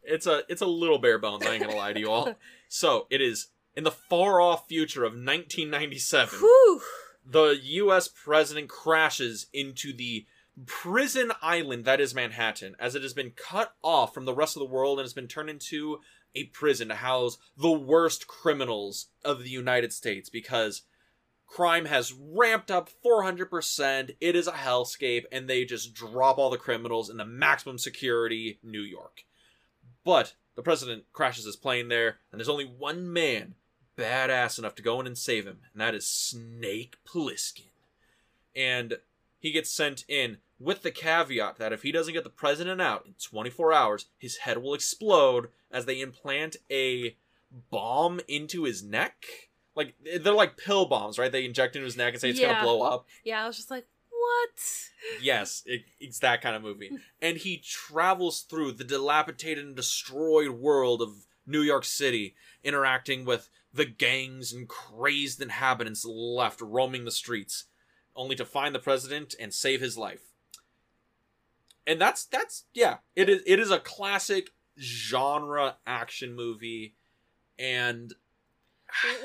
[0.02, 1.46] it's a it's a little bare bones.
[1.46, 2.36] I ain't gonna lie to you all.
[2.70, 6.40] So it is in the far off future of 1997.
[6.40, 6.82] Whew.
[7.30, 8.08] The U.S.
[8.08, 10.26] president crashes into the
[10.66, 14.62] prison island that is Manhattan, as it has been cut off from the rest of
[14.62, 16.00] the world and has been turned into
[16.34, 20.84] a prison to house the worst criminals of the United States because
[21.48, 24.16] crime has ramped up 400%.
[24.22, 28.60] It is a hellscape, and they just drop all the criminals in the maximum security
[28.63, 29.26] New York.
[30.06, 33.56] But the president crashes his plane there, and there's only one man
[33.98, 37.70] badass enough to go in and save him, and that is Snake Plissken.
[38.56, 38.98] And
[39.40, 43.06] he gets sent in with the caveat that if he doesn't get the president out
[43.06, 47.16] in 24 hours, his head will explode as they implant a
[47.70, 49.26] bomb into his neck.
[49.76, 51.32] Like they're like pill bombs, right?
[51.32, 52.54] They inject into his neck and say it's Yeah.
[52.54, 53.06] gonna blow up.
[53.24, 54.60] Yeah, I was just like, what?
[55.22, 56.92] Yes, it, it's that kind of movie.
[57.22, 63.50] And he travels through the dilapidated and destroyed world of New York City, interacting with
[63.74, 67.66] the gangs and crazed inhabitants left roaming the streets,
[68.16, 70.34] only to find the president and save his life.
[71.86, 76.96] And that's that's yeah, it is it is a classic genre action movie
[77.58, 78.14] and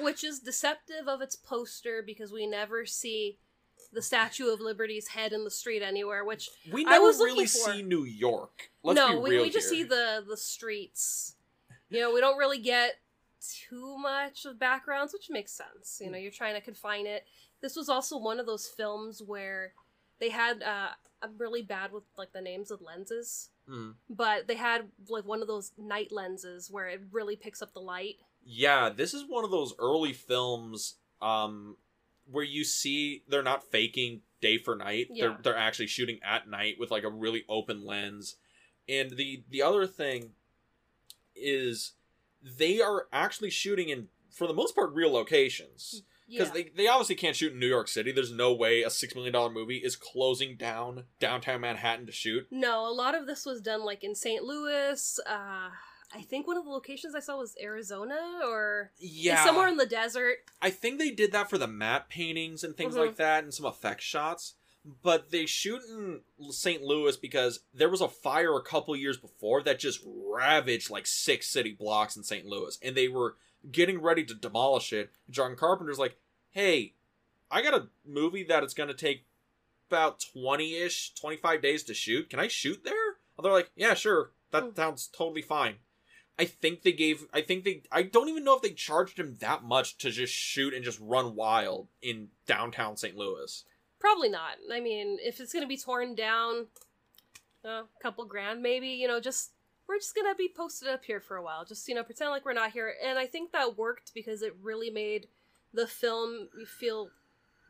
[0.01, 3.39] Which is deceptive of its poster because we never see
[3.93, 7.31] the Statue of Liberty's head in the street anywhere, which We I never was really
[7.45, 8.71] looking for- see New York.
[8.83, 9.83] Let's no, we, we just here.
[9.83, 11.35] see the the streets.
[11.93, 12.95] You know, we don't really get
[13.69, 16.01] too much of backgrounds, which makes sense.
[16.03, 17.25] You know, you're trying to confine it.
[17.61, 19.73] This was also one of those films where
[20.21, 20.89] they had uh
[21.23, 23.95] I'm really bad with like the names of lenses, Mm.
[24.11, 27.81] but they had like one of those night lenses where it really picks up the
[27.81, 28.17] light.
[28.45, 31.77] Yeah, this is one of those early films um
[32.31, 35.09] where you see they're not faking day for night.
[35.11, 35.27] Yeah.
[35.29, 38.37] They're they're actually shooting at night with like a really open lens.
[38.89, 40.31] And the the other thing
[41.35, 41.93] is
[42.43, 46.55] they are actually shooting in for the most part real locations because Yeah.
[46.55, 48.11] they, they obviously can't shoot in New York City.
[48.13, 52.47] There's no way a six million dollar movie is closing down downtown Manhattan to shoot.
[52.51, 54.43] No, a lot of this was done like in St.
[54.43, 55.21] Louis.
[55.27, 55.71] Uh,
[56.15, 59.87] I think one of the locations I saw was Arizona or Yeah, somewhere in the
[59.87, 60.39] desert.
[60.61, 62.99] I think they did that for the matte paintings and things Mhm.
[63.07, 64.55] like that, and some effect shots.
[64.85, 66.83] But they shoot in St.
[66.83, 71.47] Louis because there was a fire a couple years before that just ravaged like six
[71.47, 72.45] city blocks in St.
[72.47, 73.37] Louis, and they were
[73.71, 75.13] getting ready to demolish it.
[75.31, 76.17] John Carpenter's like,
[76.51, 76.95] "Hey,
[77.49, 79.25] I got a movie that it's going to take
[79.89, 82.29] about twenty ish, twenty five days to shoot.
[82.29, 84.33] Can I shoot there?" And they're like, "Yeah, sure.
[84.51, 84.75] That Hmm.
[84.75, 85.77] sounds totally fine."
[86.39, 87.27] I think they gave.
[87.33, 87.83] I think they.
[87.93, 90.99] I don't even know if they charged him that much to just shoot and just
[91.01, 93.17] run wild in downtown St.
[93.17, 93.65] Louis.
[94.03, 94.57] Probably not.
[94.69, 96.67] I mean, if it's gonna be torn down,
[97.65, 98.89] a couple grand maybe.
[98.89, 99.53] You know, just
[99.87, 101.65] we're just gonna be posted up here for a while.
[101.65, 102.93] Just you know, pretend like we're not here.
[103.01, 105.29] And I think that worked because it really made
[105.73, 107.11] the film feel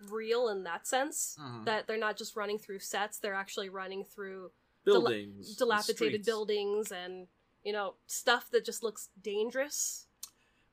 [0.09, 1.37] real in that sense.
[1.38, 1.66] Mhm.
[1.66, 4.53] That they're not just running through sets; they're actually running through
[4.85, 7.29] Buildings, and dilapidated buildings and
[7.62, 10.07] you know stuff that just looks dangerous.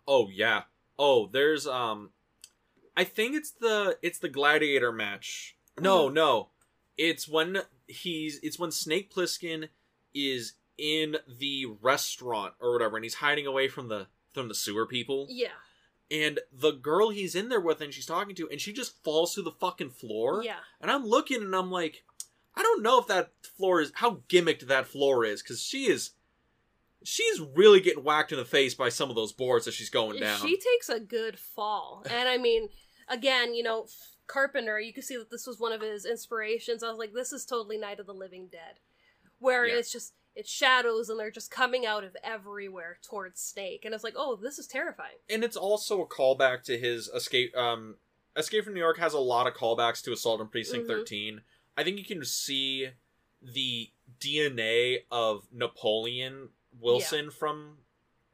[0.07, 0.63] Oh yeah.
[0.97, 2.11] Oh, there's um,
[2.95, 5.55] I think it's the it's the gladiator match.
[5.79, 6.13] No, Mhm.
[6.13, 6.49] no,
[6.97, 9.69] it's when he's it's when Snake Plissken
[10.13, 14.85] is in the restaurant or whatever, and he's hiding away from the from the sewer
[14.85, 15.27] people.
[15.29, 15.51] Yeah,
[16.11, 19.33] And the girl he's in there with and she's talking to, and she just falls
[19.33, 20.43] through the fucking floor.
[20.43, 20.59] yeah.
[20.79, 22.03] And I'm looking and I'm like,
[22.55, 26.11] I don't know if that floor is how gimmicked that floor is because she is,
[27.03, 30.19] she's really getting whacked in the face by some of those boards as she's going
[30.19, 30.39] down.
[30.39, 32.69] She takes a good fall, and I mean,
[33.07, 33.87] again, you know,
[34.27, 34.79] Carpenter.
[34.79, 36.83] You can see that this was one of his inspirations.
[36.83, 38.79] I was like, this is totally Night of the Living Dead,
[39.39, 39.75] where Yeah.
[39.75, 44.03] it's just it's shadows and they're just coming out of everywhere towards Snake, and it's
[44.03, 45.17] like, oh, this is terrifying.
[45.29, 47.55] and it's also a callback to his escape.
[47.57, 47.97] Um,
[48.35, 50.87] Escape from New York has a lot of callbacks to Assault on Precinct Mhm.
[50.87, 51.41] 13.
[51.75, 52.89] I think you can see
[53.41, 57.77] the DNA of Napoleon Wilson from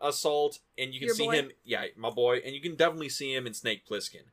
[0.02, 1.32] Assault, and you can Your see boy?
[1.34, 1.52] him.
[1.64, 4.24] Yeah, my boy, and you can definitely see him in Snake Plissken.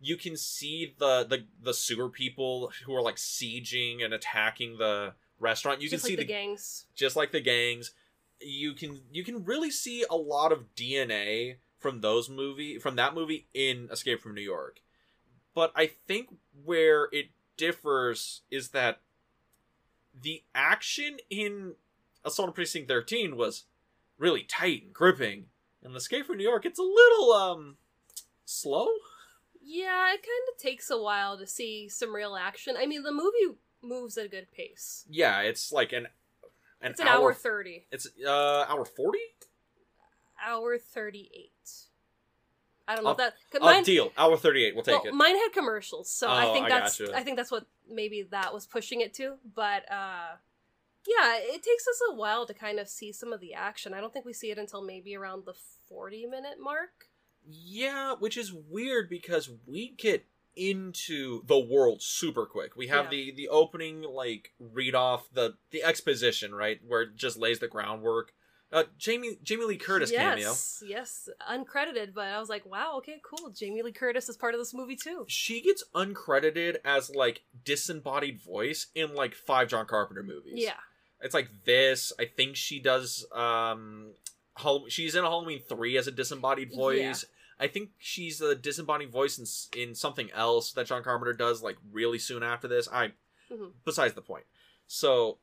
[0.00, 5.14] You can see the the the sewer people who are like sieging and attacking the
[5.38, 5.80] restaurant.
[5.82, 6.86] You just can like see the, the gangs.
[6.94, 7.92] just like the gangs
[8.40, 13.14] you can you can really see a lot of dna from those movie from that
[13.14, 14.80] movie in escape from new york
[15.54, 16.28] but i think
[16.64, 19.00] where it differs is that
[20.20, 21.74] the action in
[22.24, 23.64] assault on precinct 13 was
[24.18, 25.46] really tight and gripping
[25.82, 27.76] and the escape from new york it's a little um
[28.44, 28.88] slow
[29.62, 32.76] Yeah, it kind of takes a while to see some real action.
[32.78, 35.04] I mean, the movie moves at a good pace.
[35.08, 36.06] yeah it's like an
[36.82, 37.86] an, It's an hour, thirty.
[37.90, 39.18] it's uh hour 40
[40.44, 41.70] Hour thirty-eight.
[42.86, 43.34] I don't know Uh, if that.
[43.62, 46.52] uh, mine, deal hour 38 we'll take well, it mine had commercials, so I Oh,
[46.52, 47.16] think I that's gotcha.
[47.16, 49.36] I think that's what maybe that was pushing it to.
[49.54, 50.36] But uh
[51.06, 53.94] yeah, it takes us a while to kind of see some of the action.
[53.94, 55.54] I don't think we see it until maybe around the
[55.88, 57.08] forty minute mark.
[57.46, 60.24] Yeah, which is weird because we get
[60.56, 62.76] into the world super quick.
[62.76, 63.10] We have Yeah.
[63.10, 67.68] the the opening like read off the the exposition, right, where it just lays the
[67.68, 68.32] groundwork.
[68.72, 70.48] Uh, Jamie Jamie Lee Curtis cameo.
[70.48, 73.50] yes, yes, uncredited, but I was like, wow, okay, cool.
[73.50, 75.24] Jamie Lee Curtis is part of this movie too.
[75.28, 80.54] She gets uncredited as like disembodied voice in like five John Carpenter movies.
[80.56, 80.72] Yeah,
[81.24, 82.12] it's like this.
[82.18, 83.26] I think she does.
[83.32, 84.12] Um,
[84.56, 87.24] Hall- she's in Halloween three as a disembodied voice.
[87.58, 91.76] I think she's a disembodied voice in in something else that John Carpenter does like
[91.90, 92.88] really soon after this.
[92.92, 93.12] I
[93.50, 93.72] Mhm.
[93.84, 94.44] besides the point.
[94.86, 95.38] So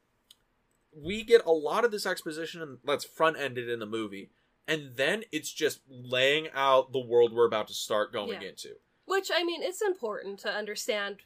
[0.94, 4.30] we get a lot of this exposition that's front ended in the movie,
[4.68, 8.50] and then it's just laying out the world we're about to start going Yeah.
[8.50, 8.78] into.
[9.06, 11.24] which I mean, it's important to understand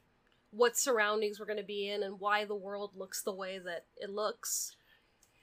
[0.56, 3.86] what surroundings we're going to be in and why the world looks the way that
[3.98, 4.76] it looks.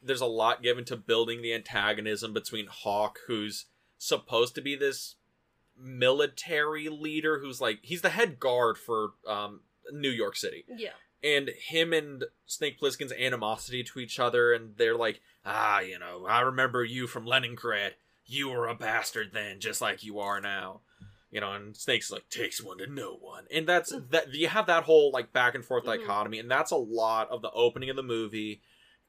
[0.03, 3.67] there's a lot given to building the antagonism between Hawk, who's
[3.99, 5.15] supposed to be this
[5.79, 9.61] military leader, who's like he's the head guard for um
[9.93, 10.65] New York City.
[10.69, 10.91] Yeah.
[11.25, 16.27] And him and Snake Plissken's animosity to each other, and they're like, ah, you know,
[16.29, 17.95] I remember you from Leningrad.
[18.27, 20.81] You were a bastard then, just like you are now.
[21.33, 23.47] You know, and Snake's like, takes one to know one.
[23.51, 25.99] And that's that you have that whole like back and forth Mhm.
[25.99, 28.61] dichotomy, and that's a lot of the opening of the movie.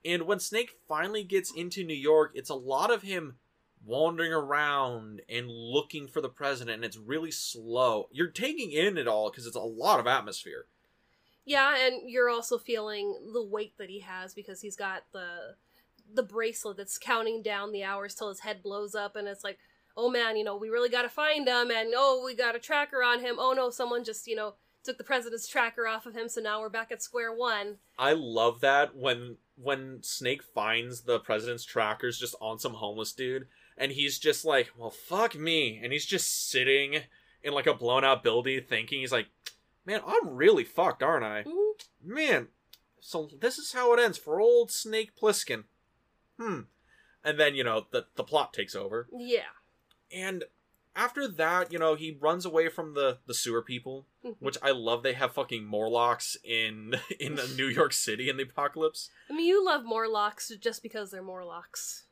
[0.05, 3.39] And when Snake finally gets into New York, it's a lot of him
[3.85, 8.07] wandering around and looking for the president, and it's really slow.
[8.11, 10.67] You're taking in it all because it's a lot of atmosphere.
[11.45, 15.57] Yeah, and you're also feeling the weight that he has because he's got the
[16.13, 19.57] the bracelet that's counting down the hours till his head blows up and it's like,
[19.95, 22.59] "Oh man, you know, we really got to find him and oh, we got a
[22.59, 23.35] tracker on him.
[23.39, 26.59] Oh no, someone just, you know, took the president's tracker off of him, so now
[26.59, 32.17] we're back at square one." I love that when when Snake finds the president's trackers
[32.17, 36.49] just on some homeless dude, and he's just like, "Well, fuck me," and he's just
[36.49, 37.03] sitting
[37.43, 39.27] in like a blown out building, thinking he's like,
[39.85, 41.43] "Man, I'm really fucked, aren't I?
[41.43, 41.73] Mhm.
[42.01, 42.47] Man,
[42.99, 45.65] so this is how it ends for old Snake Plissken."
[46.39, 46.61] Hmm.
[47.23, 49.49] And then you know the the plot takes over, Yeah.
[50.13, 50.43] And
[50.95, 54.35] after that, you know, he runs away from the the sewer people, Mhm.
[54.39, 55.01] which I love.
[55.03, 59.09] They have fucking Morlocks in in New York City in the apocalypse.
[59.29, 62.03] I mean, you love Morlocks just because they're Morlocks.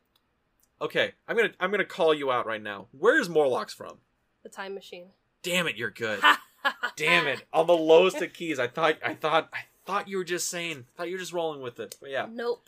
[0.81, 2.87] Okay, I'm gonna I'm gonna call you out right now.
[2.91, 3.99] Where's Morlocks from?
[4.43, 5.11] The time machine.
[5.43, 6.19] Damn it, you're good.
[6.95, 8.59] Damn it, on the lowest of keys.
[8.59, 10.85] I thought I thought I thought you were just saying.
[10.89, 11.95] I thought you were just rolling with it.
[12.01, 12.67] But yeah, Nope,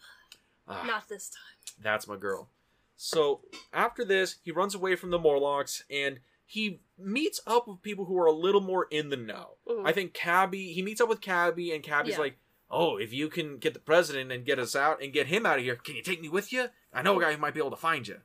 [0.67, 1.75] Ah, not this time.
[1.81, 2.49] that's my girl.
[2.95, 8.05] So after this, he runs away from the Morlocks and he meets up with people
[8.05, 9.57] who are a little more in the know.
[9.67, 9.87] Mhm.
[9.87, 12.19] I think Cabbie, he meets up with Cabbie, and Cabbie's Yeah.
[12.19, 12.37] like,
[12.69, 15.57] "Oh, if you can get the president and get us out and get him out
[15.57, 16.69] of here, can you take me with you?
[16.91, 18.21] I know a guy who might be able to find you."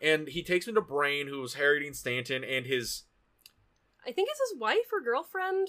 [0.00, 3.04] And he takes him to Brain, who's Harry Dean Stanton, and his
[4.04, 5.68] I think it's his wife or girlfriend.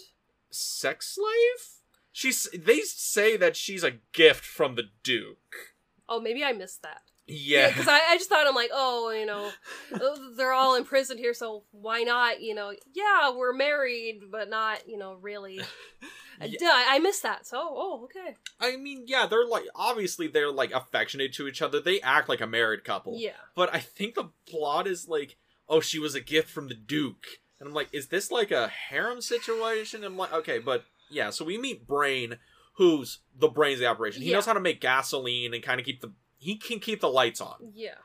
[0.50, 1.82] sex slave.
[2.12, 2.50] She's.
[2.52, 5.76] They say that she's a gift from the Duke.
[6.10, 7.11] Oh, maybe I missed that.
[7.32, 7.70] Yeah.
[7.70, 9.52] because I, I just thought I'm like, oh, you know,
[9.94, 12.42] uh, they're all imprisoned here, so why not?
[12.42, 15.62] You know, yeah, we're married, but not, you know, really.
[16.42, 16.58] I Yeah.
[16.60, 17.46] Duh, I missed that.
[17.46, 21.80] So, oh, okay, I mean, yeah, they're like obviously they're like affectionate to each other.
[21.80, 23.16] They act like a married couple.
[23.20, 25.38] yeah, But I think the plot is like,
[25.70, 27.26] oh, she was a gift from the Duke.
[27.60, 30.04] And I'm like, is this like a harem situation?
[30.04, 32.38] I'm like, okay, but yeah, so we meet Brain,
[32.76, 34.24] who's the brains of the operation.
[34.24, 34.38] He Yeah.
[34.38, 37.40] knows how to make gasoline and kind of keep the he can keep the lights
[37.40, 37.72] on.
[37.76, 37.96] yeah,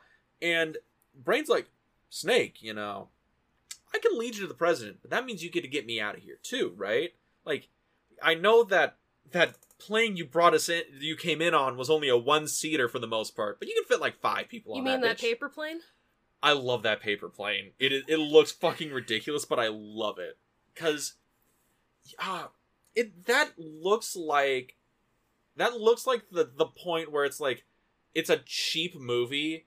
[0.41, 0.77] And
[1.15, 1.69] Brain's like,
[2.09, 3.09] Snake, you know,
[3.93, 5.99] I can lead you to the president, but that means you get to get me
[5.99, 7.13] out of here too, right?
[7.45, 7.69] Like,
[8.21, 8.97] I know that
[9.31, 12.87] that plane you brought us in, you came in on, was only a one seater
[12.87, 15.21] for the most part, but you can fit like five people you mean that bitch.
[15.21, 15.79] paper plane?
[16.43, 17.71] I love that paper plane.
[17.79, 20.37] It is- it looks fucking ridiculous, but I love it
[20.73, 21.15] because,
[22.19, 22.49] ah,
[22.95, 24.75] it that looks like
[25.55, 27.65] that looks like the the point where it's like
[28.17, 29.65] it's a cheap movie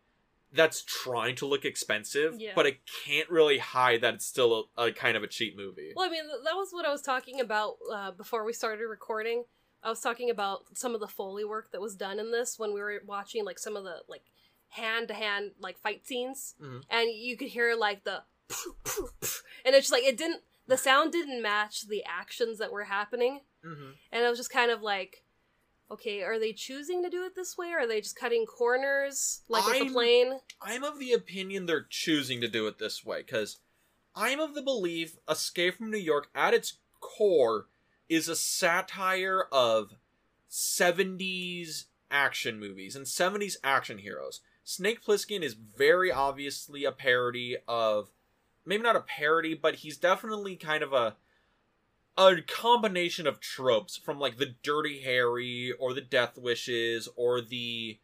[0.52, 2.52] that's trying to look expensive, Yeah.
[2.56, 5.92] but it can't really hide that it's still a, a kind of a cheap movie.
[5.94, 9.44] Well, I mean, that was what I was talking about uh, before we started recording.
[9.84, 12.74] I was talking about some of the foley work that was done in this when
[12.74, 14.24] we were watching like some of the like
[14.70, 16.82] hand to hand like fight scenes, Mhm.
[16.90, 18.22] and you could hear like the
[19.64, 23.40] and it's just like it didn't the sound didn't match the actions that were happening,
[23.64, 25.24] hmm and I was just kind of like.
[25.90, 29.42] Okay, are they choosing to do it this way, or are they just cutting corners
[29.48, 30.40] like I'm- the plane?
[30.60, 33.58] I'm of the opinion they're choosing to do it this way because
[34.14, 37.68] I'm of the belief Escape from New York at its core
[38.08, 39.96] is a satire of
[40.48, 44.40] 70s action movies and 70s action heroes.
[44.64, 48.10] Snake Plissken is very obviously a parody of
[48.64, 51.16] maybe not a parody, but he's definitely kind of a
[52.20, 57.98] a combination of tropes from like the Dirty Harry or the Death Wishes or the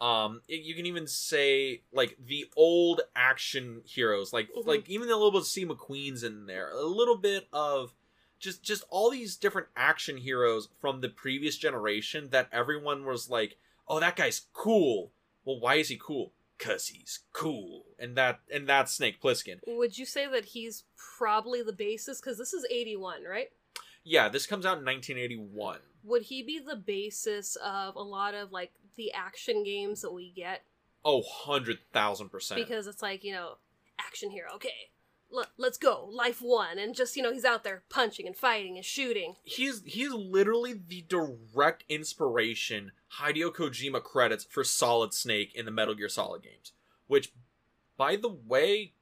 [0.00, 4.66] um it- you can even say like the old action heroes like Mhm.
[4.66, 7.94] like even a little bit of C McQueen's in there a little bit of
[8.38, 13.58] just just all these different action heroes from the previous generation that everyone was like
[13.88, 15.12] oh that guy's cool
[15.44, 19.98] well why is he cool cuz he's cool and that and that's Snake Plissken Would
[19.98, 22.20] you say that he's probably the basis?
[22.20, 23.50] Because this is 81, right?
[24.08, 28.52] Yeah this comes out in 1981 would he be the basis of a lot of
[28.52, 30.62] like the action games that we get
[31.04, 33.54] oh 100,000% because it's like you know
[34.00, 34.90] action hero okay
[35.32, 38.76] l- let's go life one and just you know he's out there punching and fighting
[38.76, 45.64] and shooting he's he's literally the direct inspiration Hideo Kojima credits for Solid Snake in
[45.64, 46.72] the Metal Gear Solid games.
[47.06, 47.32] Which,
[47.96, 48.92] by the way,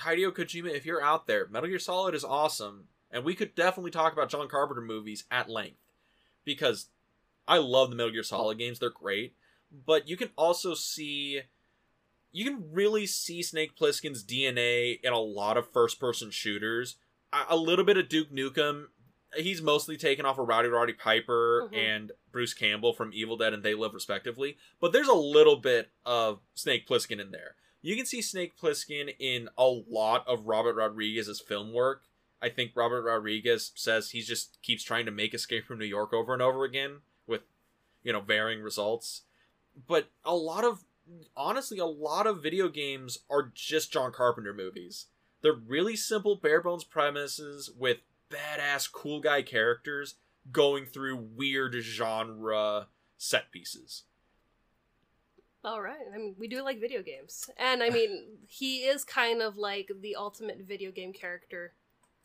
[0.00, 2.88] Hideo Kojima, if you're out there, Metal Gear Solid is awesome.
[3.10, 5.78] And we could definitely talk about John Carpenter movies at length
[6.44, 6.86] because
[7.48, 8.78] I love the Metal Gear Solid games.
[8.78, 9.34] They're great.
[9.86, 11.42] But you can also see
[12.32, 16.96] you can really see Snake Plissken's DNA in a lot of first person shooters.
[17.48, 18.84] A, little bit of Duke Nukem.
[19.36, 21.76] He's mostly taken off of Rowdy Roddy Piper Mhm.
[21.76, 24.56] and Bruce Campbell from Evil Dead and They Live respectively.
[24.80, 27.56] But there's a little bit of Snake Plissken in there.
[27.82, 32.04] You can see Snake Plissken in a lot of Robert Rodriguez's film work.
[32.42, 36.12] I think Robert Rodriguez says he just keeps trying to make Escape from New York
[36.12, 37.42] over and over again with,
[38.02, 39.22] you know, varying results.
[39.86, 40.84] But a lot of,
[41.36, 45.06] honestly, a lot of video games are just John Carpenter movies.
[45.42, 47.98] They're really simple, bare bones premises with
[48.30, 50.14] badass, cool guy characters
[50.50, 52.88] going through weird genre
[53.18, 54.04] set pieces.
[55.62, 56.06] All right.
[56.12, 57.50] I mean, we do like video games.
[57.58, 61.74] And I mean, he is kind of like the ultimate video game character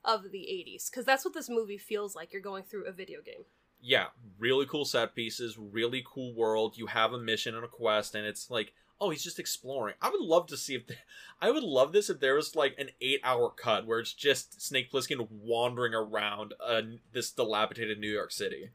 [0.05, 2.31] of the 80s because that's what this movie feels like.
[2.33, 3.45] You're going through a video game.
[3.81, 4.05] yeah,
[4.39, 6.77] really cool set pieces, really cool world.
[6.77, 9.95] You have a mission and a quest, and it's like, oh, he's just exploring.
[10.01, 10.95] I would love to see if the,
[11.41, 14.91] I would love this if there was like an eight-hour cut where it's just Snake
[14.91, 16.81] Plissken wandering around uh,
[17.11, 18.69] this dilapidated New York City.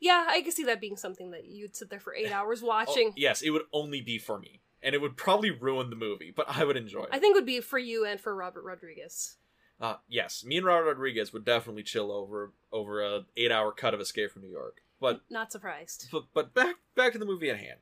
[0.00, 2.66] Yeah, I could see that being something that you'd sit there for eight hours Oh,
[2.66, 3.12] watching.
[3.16, 6.46] yes, it would only be for me, and it would probably ruin the movie, but
[6.48, 7.08] I would enjoy it.
[7.12, 9.36] I think it would be for you and for Robert Rodriguez.
[9.82, 14.00] Uh, yes, me and Robert Rodriguez would definitely chill over over a eight-hour cut of
[14.00, 16.06] Escape from New York, but Not surprised.
[16.12, 17.80] but but back back to the movie at hand.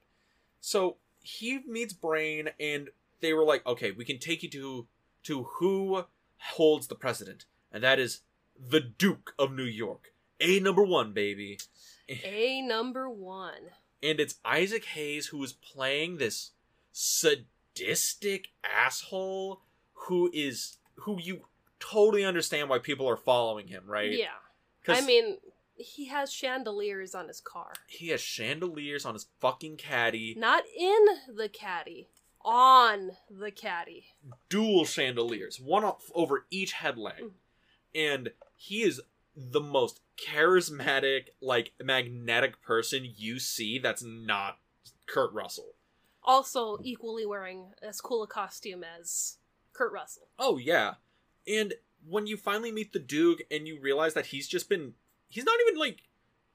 [0.62, 2.88] So he meets Brain, and
[3.20, 4.86] they were like, "Okay, we can take you to
[5.24, 6.06] to who
[6.38, 8.20] holds the president, and that is
[8.58, 11.58] the Duke of New York, a number one, baby."
[12.24, 13.70] A number one.
[14.02, 16.50] And it's Isaac Hayes who is playing this
[16.90, 19.60] sadistic asshole
[19.92, 21.42] who is who you
[21.80, 24.12] totally understand why people are following him, right?
[24.12, 24.28] Yeah.
[24.88, 25.38] I mean,
[25.76, 27.72] he has chandeliers on his car.
[27.86, 30.34] he has chandeliers on his fucking caddy.
[30.38, 32.08] Not in the caddy,
[32.42, 34.04] on the caddy.
[34.48, 37.20] dual chandeliers, one off over each headlamp.
[37.20, 37.30] Mm.
[37.94, 39.00] And he is
[39.36, 44.58] the most charismatic, like magnetic person you see that's not
[45.06, 45.74] Kurt Russell.
[46.22, 49.38] Also, equally wearing as cool a costume as
[49.72, 50.28] Kurt Russell.
[50.38, 50.94] Oh yeah.
[51.50, 51.74] And
[52.08, 54.94] when you finally meet the Duke and you realize that he's just been
[55.28, 56.02] he's not even like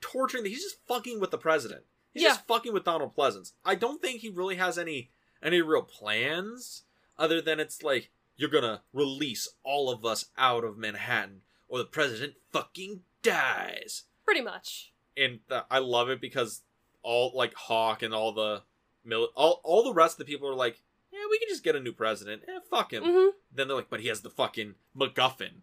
[0.02, 1.84] torturing the, he's just fucking with the president.
[2.14, 2.30] He's Yeah.
[2.30, 3.52] just fucking with Donald Pleasence.
[3.66, 5.12] I don't think he really has any
[5.44, 6.84] any real plans
[7.18, 11.86] other than it's like you're gonna release all of us out of Manhattan or the
[11.86, 14.04] president fucking dies.
[14.24, 14.94] Pretty much.
[15.18, 16.62] And uh, I love it because
[17.02, 18.64] all like Hawk and all the
[19.04, 20.82] mil- all all the rest of the people are like,
[21.16, 22.44] yeah, we can just get a new president.
[22.48, 23.04] Eh, fuck him.
[23.04, 25.62] hmm Then they're like, but he has the fucking MacGuffin,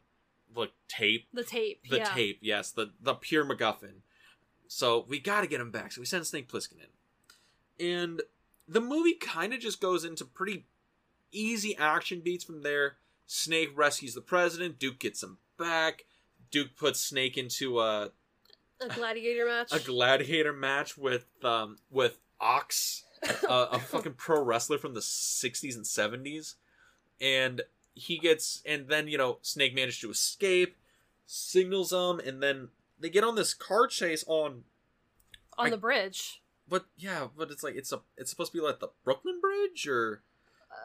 [0.55, 1.83] the tape, The tape.
[1.89, 2.05] the yeah.
[2.05, 2.39] tape.
[2.43, 4.01] Yes, the the pure MacGuffin.
[4.69, 5.93] So we got to get him back.
[5.93, 6.79] So we send Snake Plissken
[7.79, 8.23] in, and
[8.67, 10.67] the movie kind of just goes into pretty
[11.31, 12.97] easy action beats from there.
[13.27, 14.79] Snake rescues the president.
[14.79, 16.05] Duke gets him back.
[16.51, 18.11] Duke puts Snake into a
[18.81, 19.73] A gladiator match.
[19.73, 23.05] a gladiator match with um with Ox,
[23.49, 26.55] uh, a fucking pro wrestler from the 60s and 70s,
[27.21, 27.63] and
[27.95, 30.77] he gets and then you know Snake managed to escape,
[31.27, 32.69] signals them, and then
[32.99, 34.65] they get on this car chase on.
[35.59, 36.43] on I- the bridge.
[36.69, 39.87] But yeah, but it's like it's a it's supposed to be like the Brooklyn Bridge
[39.87, 40.23] or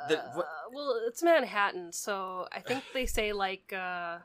[0.10, 4.18] The- Uh, well, it's Manhattan, so I think they say like uh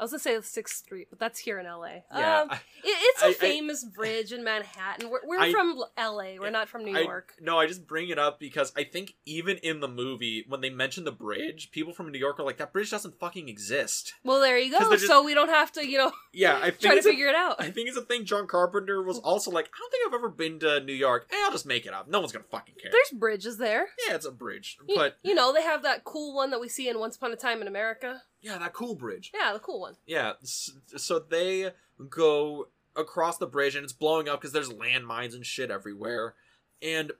[0.00, 2.02] I was gonna say the Sixth Street, but that's here in LA.
[2.14, 2.42] yeah.
[2.42, 5.10] Um, I- it, it's a I- I- famous bridge in Manhattan.
[5.10, 6.38] We're, we're I- from LA.
[6.38, 7.34] We're not from New I- York.
[7.40, 10.70] no, I just bring it up because I think even in the movie when they
[10.70, 14.14] mention the bridge, people from New York are like that bridge doesn't fucking exist.
[14.24, 14.78] Well, there you go.
[14.92, 17.10] just- So we don't have to, you know, Yeah, I think try to it's a-
[17.10, 17.56] figure it out.
[17.60, 20.28] I think it's a thing John Carpenter was also like, I don't think I've ever
[20.28, 21.26] been to New York.
[21.30, 22.08] Hey, I'll just make it up.
[22.08, 22.92] No one's gonna fucking care.
[22.92, 23.88] There's bridges there.
[24.06, 24.78] yeah, it's a bridge.
[24.88, 27.32] You, But you know, they have that cool one that we see in Once Upon
[27.32, 28.22] a Time in America.
[28.40, 29.30] Yeah, that cool bridge.
[29.34, 29.94] Yeah, the cool one.
[30.06, 31.72] Yeah, so they
[32.08, 36.34] go across the bridge and it's blowing up because there's landmines and shit everywhere.
[36.82, 37.12] And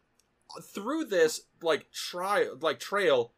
[0.63, 3.33] through this like tri- like trail,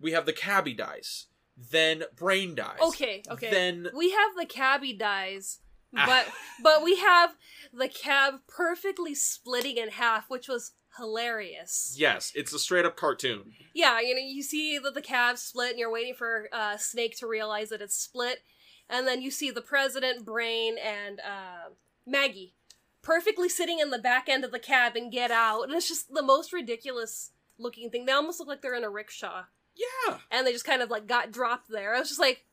[0.00, 1.26] we have the cabbie dies.
[1.56, 2.78] Then Brain dies.
[2.82, 3.50] Okay, okay.
[3.50, 5.60] Then we have the cabbie dies,
[5.96, 6.04] Ah.
[6.06, 6.26] but
[6.62, 7.34] but we have
[7.72, 11.94] the cab perfectly splitting in half, which was hilarious.
[11.98, 13.52] yes, it's a straight up cartoon.
[13.74, 17.16] Yeah, you know, you see that the cab split, and you're waiting for uh, Snake
[17.18, 18.40] to realize that it's split,
[18.88, 21.70] and then you see the president, Brain, and uh,
[22.06, 22.54] Maggie
[23.02, 26.12] perfectly sitting in the back end of the cab and get out, and it's just
[26.12, 28.04] the most ridiculous looking thing.
[28.04, 29.44] They almost look like they're in a rickshaw,
[29.74, 30.18] Yeah.
[30.30, 31.94] and they just kind of like got dropped there.
[31.94, 32.44] I was just like,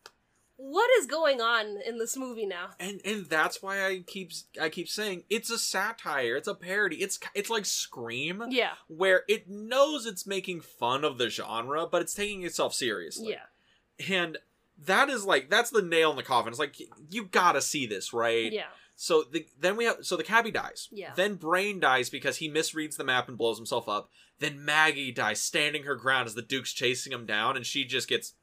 [0.65, 2.69] what is going on in this movie now?
[2.79, 6.97] and and that's why I keep I keep saying it's a satire, it's a parody.
[6.97, 12.01] It's it's like Scream, Yeah, where it knows it's making fun of the genre, but
[12.01, 13.31] it's taking itself seriously.
[13.31, 14.37] yeah, and
[14.85, 16.49] that is like that's the nail in the coffin.
[16.51, 16.75] It's like
[17.09, 18.51] you gotta see this, right?
[18.51, 18.67] yeah.
[18.95, 20.87] So the, then we have so the cabbie dies.
[20.91, 21.13] Yeah.
[21.15, 24.09] Then Brain dies because he misreads the map and blows himself up.
[24.39, 28.07] Then Maggie dies, standing her ground as the Duke's chasing him down, and she just
[28.07, 28.33] gets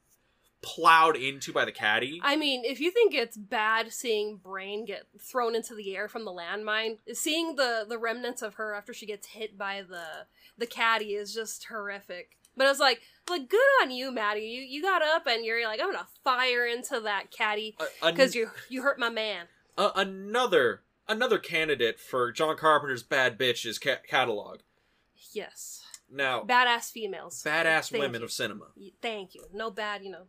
[0.61, 2.19] plowed into by the caddy.
[2.23, 6.23] I mean, if you think it's bad seeing Brain get thrown into the air from
[6.25, 10.67] the landmine, seeing the the remnants of her after she gets hit by the the
[10.67, 12.37] caddy is just horrific.
[12.55, 14.41] But I was like, like good on you, Maggie.
[14.41, 18.35] You you got up and you're like, I'm gonna fire into that caddy an- because
[18.35, 19.47] you you hurt my man.
[19.77, 24.59] a- another another candidate for John Carpenter's bad bitches ca- catalog.
[25.33, 27.41] Yes, Now, badass females.
[27.43, 28.25] badass Thank women you.
[28.25, 28.67] of cinema.
[29.01, 29.45] Thank you.
[29.53, 30.23] No bad, you know,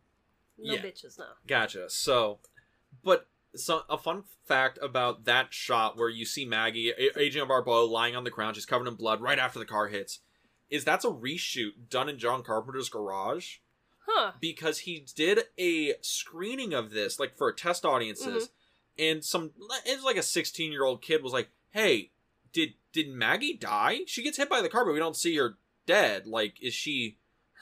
[0.58, 0.80] no Yeah.
[0.80, 1.18] bitches.
[1.18, 1.26] No.
[1.46, 1.88] Gotcha.
[1.90, 2.40] So,
[3.02, 7.84] but so a fun fact about that shot where you see Maggie, A- Adrienne Barbeau,
[7.84, 10.20] lying on the ground, she's covered in blood right after the car hits,
[10.70, 13.58] is that's a reshoot done in John Carpenter's garage
[14.06, 14.32] Huh.
[14.40, 19.02] because he did a screening of this, like for test audiences, mm-hmm.
[19.12, 19.52] and some
[19.86, 22.10] it was like a 16 year old kid was like, "Hey,
[22.52, 24.00] did did Maggie die?
[24.06, 26.26] She gets hit by the car, but we don't see her dead.
[26.26, 27.18] Like, is she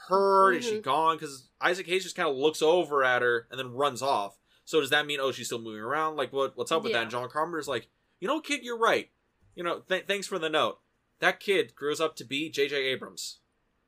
[0.08, 0.52] hurt?
[0.56, 0.82] Is she Mhm.
[0.82, 1.16] gone?
[1.16, 4.38] Because Isaac Hayes just kind of looks over at her and then runs off.
[4.64, 6.16] So does that mean oh she's still moving around?
[6.16, 7.02] Like what what's up with that?
[7.02, 7.88] And John Carpenter's like,
[8.20, 9.10] you know, kid, you're right.
[9.54, 10.78] You know, th- thanks for the note.
[11.18, 12.76] That kid grows up to be J.J.
[12.76, 13.40] Abrams.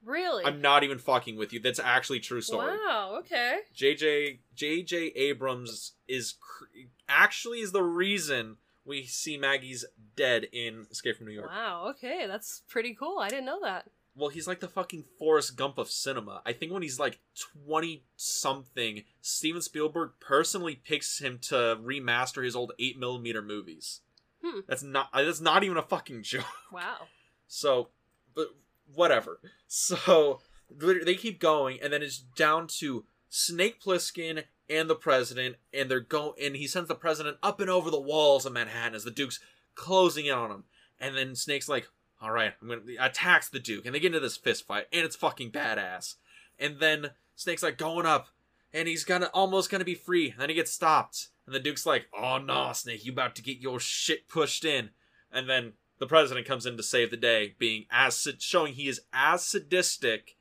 [0.05, 0.45] Really?
[0.45, 1.61] I'm not even fucking with you.
[1.61, 2.77] That's actually a true story.
[2.77, 3.17] Wow.
[3.21, 3.61] Okay.
[3.75, 6.65] JJ JJ Abrams is cr-
[7.09, 9.85] actually is the reason we see Maggie's
[10.17, 11.49] dead in Escape from New York.
[11.49, 11.87] Wow.
[11.91, 13.19] Okay, that's pretty cool.
[13.21, 13.87] I didn't know that.
[14.15, 16.43] Well, he's like the fucking Forrest Gump of cinema.
[16.45, 17.21] I think when he's like
[17.67, 24.01] 20 something, Steven Spielberg personally picks him to remaster his old 8 millimeter movies.
[24.45, 24.61] Hmm.
[24.69, 26.45] That's not uh, that's not even a fucking joke.
[26.73, 27.07] Wow.
[27.47, 27.89] So,
[28.35, 28.49] but
[28.93, 29.41] whatever.
[29.67, 30.41] So
[30.71, 36.01] they keep going, and then it's down to Snake Plissken and the president, and they're
[36.01, 39.11] go and he sends the president up and over the walls of Manhattan as the
[39.11, 39.41] Duke's
[39.75, 40.65] closing in on him.
[41.01, 41.89] And then Snake's like,
[42.23, 45.05] "All right, I'm gonna attacks the Duke," and they get into this fist fight, and
[45.05, 46.14] it's fucking badass.
[46.59, 48.29] And then Snake's like going up,
[48.73, 50.31] and he's gonna almost gonna be free.
[50.31, 53.43] And then he gets stopped, and the Duke's like, "Oh no, Snake, you about to
[53.43, 54.91] get your shit pushed in."
[55.31, 59.01] And then the president comes in to save the day, being as showing he is
[59.12, 60.37] as sadistic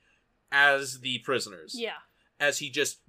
[0.51, 1.99] as the prisoners, Yeah.
[2.39, 2.99] as he just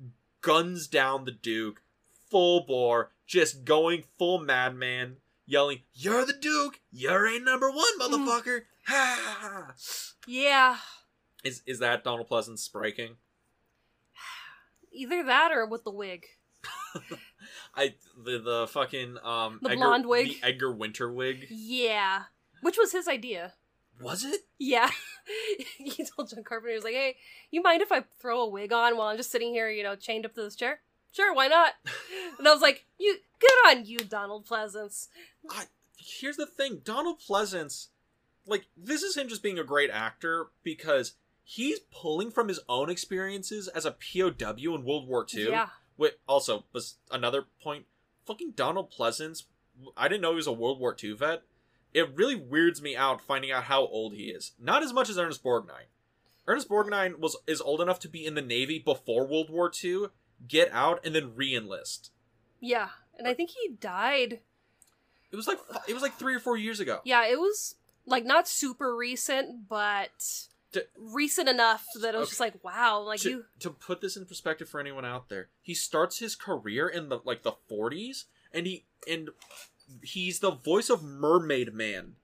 [0.42, 1.82] guns down the Duke,
[2.30, 5.21] full bore, just going full madman,
[5.52, 6.80] yelling, "You're the Duke!
[6.90, 9.74] You're a number one, motherfucker!" Ha!
[10.26, 10.76] Yeah.
[11.44, 13.16] Is is that Donald Pleasence breaking?
[14.92, 16.26] Either that or with the wig.
[17.74, 20.28] I the the fucking um The Edgar, blonde wig?
[20.28, 22.24] the Edgar Winter wig Yeah.
[22.60, 23.54] Which was his idea.
[24.00, 24.42] was it?
[24.58, 24.90] Yeah.
[25.78, 27.16] he told John Carpenter, he was like, hey,
[27.50, 29.96] you mind if I throw a wig on while I'm just sitting here, you know,
[29.96, 30.80] chained up to this chair?
[31.12, 31.74] Sure, why not?
[32.38, 35.08] And I was like, you good on you, Donald Pleasence.
[35.48, 35.64] I,
[36.04, 37.88] here's the thing donald pleasence
[38.46, 41.12] like this is him just being a great actor because
[41.44, 44.30] he's pulling from his own experiences as a pow
[44.74, 45.68] in world war ii Yeah.
[45.96, 47.86] Wait, also was another point
[48.26, 49.44] fucking donald pleasence
[49.96, 51.42] i didn't know he was a world war ii vet
[51.94, 55.18] it really weirds me out finding out how old he is not as much as
[55.18, 55.86] ernest borgnine
[56.48, 60.06] ernest borgnine was is old enough to be in the navy before world war ii
[60.48, 62.10] get out and then re-enlist
[62.60, 62.88] Yeah.
[63.18, 64.40] And I think he died.
[65.30, 67.76] it was like it was like three or four years ago Yeah, it was
[68.06, 72.30] like not super recent, but D- recent enough that it was Okay.
[72.30, 75.48] just like, wow, like to, you to put this in perspective for anyone out there
[75.60, 79.30] he starts his career in the like the 40s and he and
[80.02, 82.14] he's the voice of mermaid man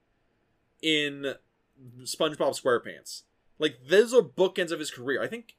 [0.81, 1.35] in
[2.05, 3.23] spongebob squarepants
[3.59, 5.55] like those are bookends of his career i think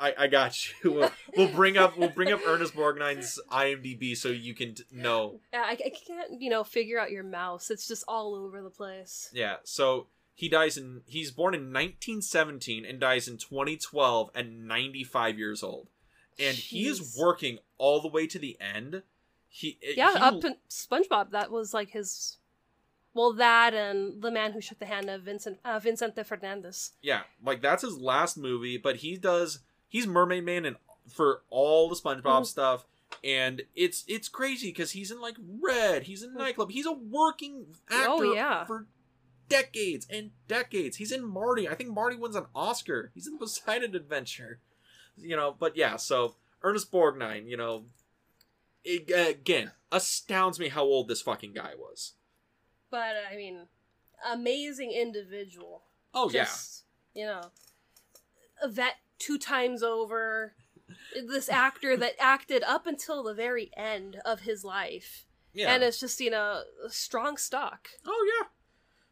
[0.00, 4.28] i i got you we'll, we'll bring up we'll bring up ernest borgnine's imdb so
[4.28, 7.70] you can t- know Yeah, I, I can't, you know, figure out your mouse.
[7.70, 9.30] It's just all over the place.
[9.32, 15.38] yeah so he dies in he's born in 1917 and dies in 2012 at 95
[15.38, 15.88] years old
[16.38, 19.02] and he is working all the way to the end.
[19.48, 21.30] He Yeah, he- up in SpongeBob.
[21.30, 22.38] That was like his.
[23.14, 26.90] Well, that and the man who shook the hand of Vincent uh, Vincente Fernandez.
[27.00, 29.60] yeah, like that's his last movie, but he does
[29.94, 30.76] he's Mermaid Man and
[31.08, 32.46] for all the SpongeBob Mhm.
[32.46, 32.86] stuff,
[33.22, 37.76] and it's it's crazy because he's in like Red, he's in Nightclub, he's a working
[37.88, 38.64] actor Oh, yeah.
[38.64, 38.88] for
[39.48, 40.96] decades and decades.
[40.96, 41.68] He's in Marty.
[41.68, 43.12] I think Marty wins an Oscar.
[43.14, 44.58] He's in Poseidon Adventure,
[45.16, 45.52] you know.
[45.56, 47.84] But yeah, so Ernest Borgnine, you know,
[48.82, 52.14] it, again astounds me how old this fucking guy was.
[52.90, 53.68] But I mean,
[54.26, 55.84] amazing individual.
[56.12, 56.84] Oh Just,
[57.14, 57.50] You know,
[58.62, 60.54] a vet two times over.
[61.14, 65.24] This actor that acted up until the very end of his life.
[65.52, 65.72] yeah.
[65.72, 67.88] And it's just, you know, strong stock.
[68.06, 68.48] Oh yeah.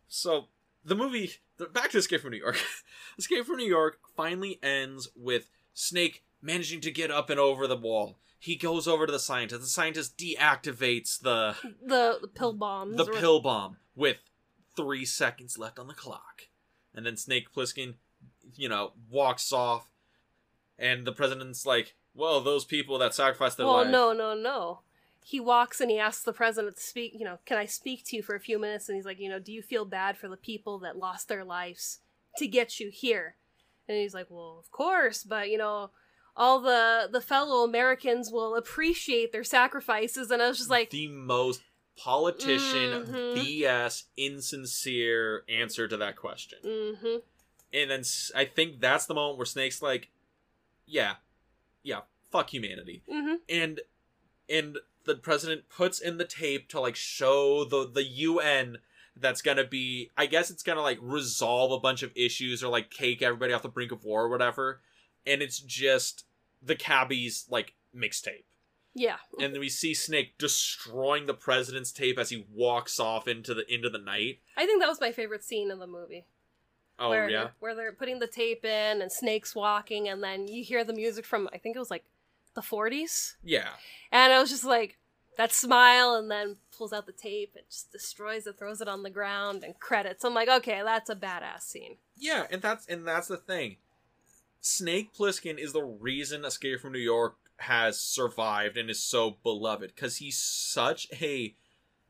[0.09, 0.49] So
[0.85, 2.59] the movie, the, back to Escape from New York.
[3.19, 7.77] Escape from New York finally ends with Snake managing to get up and over the
[7.77, 8.19] wall.
[8.39, 9.63] He goes over to the scientist.
[9.63, 12.97] The scientist deactivates the The, the pill bomb.
[12.97, 14.21] the pill bomb with
[14.77, 16.49] three seconds left on the clock,
[16.95, 17.95] and then Snake Plissken,
[18.57, 19.89] you know, walks off,
[20.83, 23.91] and the president's like, "Well, those people that sacrificed their lives.
[23.91, 24.81] Well, life." no, no, no.
[25.25, 28.17] He walks and he asks the president to speak, you know, can I speak to
[28.17, 28.89] you for a few minutes?
[28.89, 31.45] And he's like, you know, do you feel bad for the people that lost their
[31.45, 32.01] lives
[32.39, 33.37] to get you here?
[33.89, 35.91] And he's like, well, of course, but you know,
[36.37, 40.31] all the the fellow Americans will appreciate their sacrifices.
[40.33, 41.63] And I was just like, the most
[41.97, 43.37] politician Mhm.
[43.37, 46.59] BS insincere answer to that question.
[46.65, 47.17] mm-hmm,
[47.73, 48.03] And then
[48.35, 50.11] I think that's the moment where Snake's like,
[50.87, 51.15] "Yeah,
[51.83, 53.35] yeah, fuck humanity," mm-hmm.
[53.49, 53.81] and
[54.49, 58.79] and the president puts in the tape to like show the the UN
[59.17, 62.91] that's gonna be I guess it's gonna like resolve a bunch of issues or like
[62.91, 64.81] take everybody off the brink of war or whatever,
[65.27, 66.25] and it's just
[66.63, 68.45] the cabbies like mixtape.
[68.95, 69.17] Yeah.
[69.41, 73.73] And then we see Snake destroying the president's tape as he walks off into the
[73.73, 74.41] into the night.
[74.57, 76.27] I think that was my favorite scene in the movie.
[77.03, 77.49] Oh where, yeah.
[77.61, 81.25] Where they're putting the tape in and Snake's walking and then you hear the music
[81.25, 82.05] from I think it was like
[82.55, 83.35] the 40s.
[83.43, 83.69] Yeah.
[84.11, 84.99] And I was just like,
[85.37, 89.03] that smile, and then pulls out the tape and just destroys it, throws it on
[89.03, 90.25] the ground, and credits.
[90.25, 91.97] I'm like, okay, that's a badass scene.
[92.17, 93.77] Yeah, and that's and that's the thing.
[94.61, 99.93] Snake Plissken is the reason Escape from New York has survived and is so beloved
[99.95, 101.55] because he's such a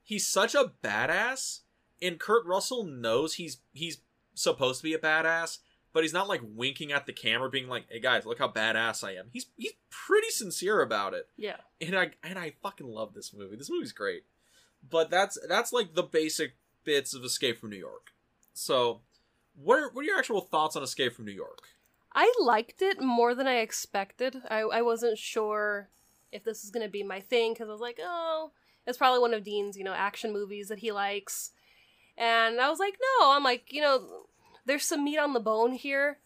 [0.02, 1.60] he's such a badass,
[2.00, 3.98] and Kurt Russell knows he's he's
[4.34, 5.58] supposed to be a badass,
[5.92, 9.04] but he's not like winking at the camera, being like, "Hey guys, look how badass
[9.04, 11.56] I am." He's he's pretty sincere about it, Yeah.
[11.80, 13.56] and I and I fucking love this movie.
[13.56, 14.24] This movie's great,
[14.88, 18.12] but that's that's like the basic bits of Escape from New York.
[18.54, 19.00] So,
[19.54, 21.60] what are, what are your actual thoughts on Escape from New York?
[22.14, 24.42] I liked it more than I expected.
[24.50, 25.88] I, I wasn't sure
[26.30, 28.52] if this was going to be my thing because I was like, oh,
[28.86, 31.52] it's probably one of Dean's, you know, action movies that he likes.
[32.16, 34.26] And I was like, no, I'm like, you know,
[34.64, 36.18] there's some meat on the bone here.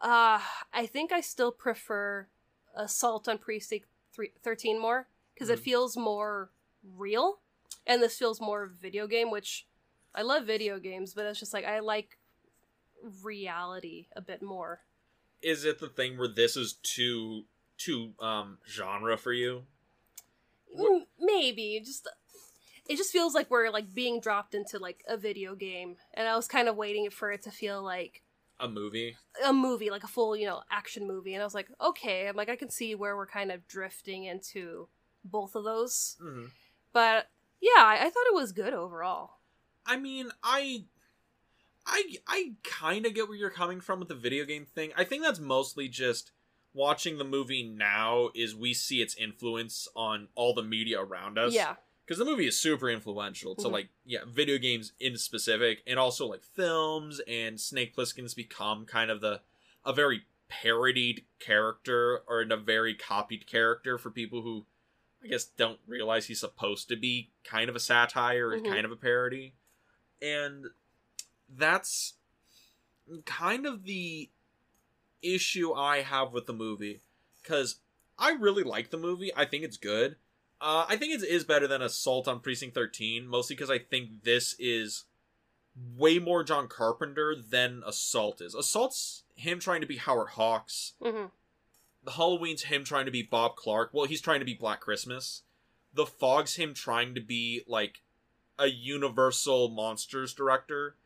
[0.00, 0.40] Uh,
[0.72, 2.26] I think I still prefer
[2.74, 5.62] Assault on Precinct three, 13 more because it Mhm.
[5.62, 6.50] feels more
[6.82, 7.40] real.
[7.86, 9.66] And this feels more video game, which
[10.14, 12.18] I love video games, but it's just like I like
[13.22, 14.82] reality a bit more.
[15.40, 17.44] Is it the thing where this is too
[17.76, 19.66] too um genre for you?
[21.18, 22.08] Maybe just
[22.88, 26.34] it just feels like we're like being dropped into like a video game, and I
[26.36, 28.22] was kind of waiting for it to feel like
[28.60, 29.16] A movie?
[29.44, 32.36] a movie, like a full you know action movie, and I was like, okay, I'm
[32.36, 34.88] like I can see where we're kind of drifting into
[35.24, 36.46] both of those, hmm
[36.92, 37.28] but
[37.60, 39.30] yeah, I, I thought it was good overall.
[39.84, 40.84] I mean, I
[41.86, 44.92] I I kind of get where you're coming from with the video game thing.
[44.96, 46.32] I think that's mostly just
[46.74, 51.54] watching the movie now is we see its influence on all the media around us.
[51.54, 51.76] Yeah,
[52.08, 53.72] because the movie is super influential to Mhm.
[53.72, 59.10] like yeah video games in specific and also like films and snake plissken's become kind
[59.10, 59.42] of the
[59.84, 64.64] a very parodied character or in a very copied character for people who
[65.22, 68.70] i guess don't realize he's supposed to be kind of a satire and Mhm.
[68.70, 69.52] kind of a parody
[70.22, 70.70] and
[71.50, 72.14] that's
[73.26, 74.30] kind of the
[75.20, 77.02] issue i have with the movie
[77.42, 77.80] because
[78.18, 80.16] i really like the movie i think it's good
[80.60, 84.24] uh, I think it is better than Assault on Precinct 13, mostly because I think
[84.24, 85.04] this is
[85.96, 88.54] way more John Carpenter than Assault is.
[88.54, 90.94] Assault's him trying to be Howard Hawks.
[91.02, 91.26] hmm
[92.04, 93.90] The Halloween's him trying to be Bob Clark.
[93.92, 95.42] Well, he's trying to be Black Christmas.
[95.94, 98.02] The Fog's him trying to be like
[98.58, 100.96] a Universal Monsters director.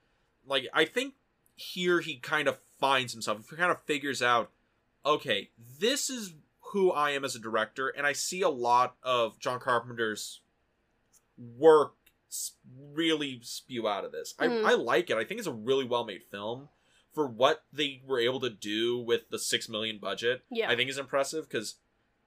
[0.47, 1.15] Like I think
[1.55, 3.49] here he kind of finds himself.
[3.51, 4.51] He kind of figures out,
[5.05, 6.33] okay, this is
[6.73, 10.41] who I am as a director, and I see a lot of John Carpenter's
[11.37, 11.95] work
[12.95, 14.35] really spew out of this.
[14.39, 14.65] Mm.
[14.65, 15.17] I, I like it.
[15.17, 16.69] I think it's a really well made film
[17.15, 20.43] for what they were able to do with the six million budget.
[20.51, 20.71] Yeah.
[20.71, 21.77] I think is impressive because,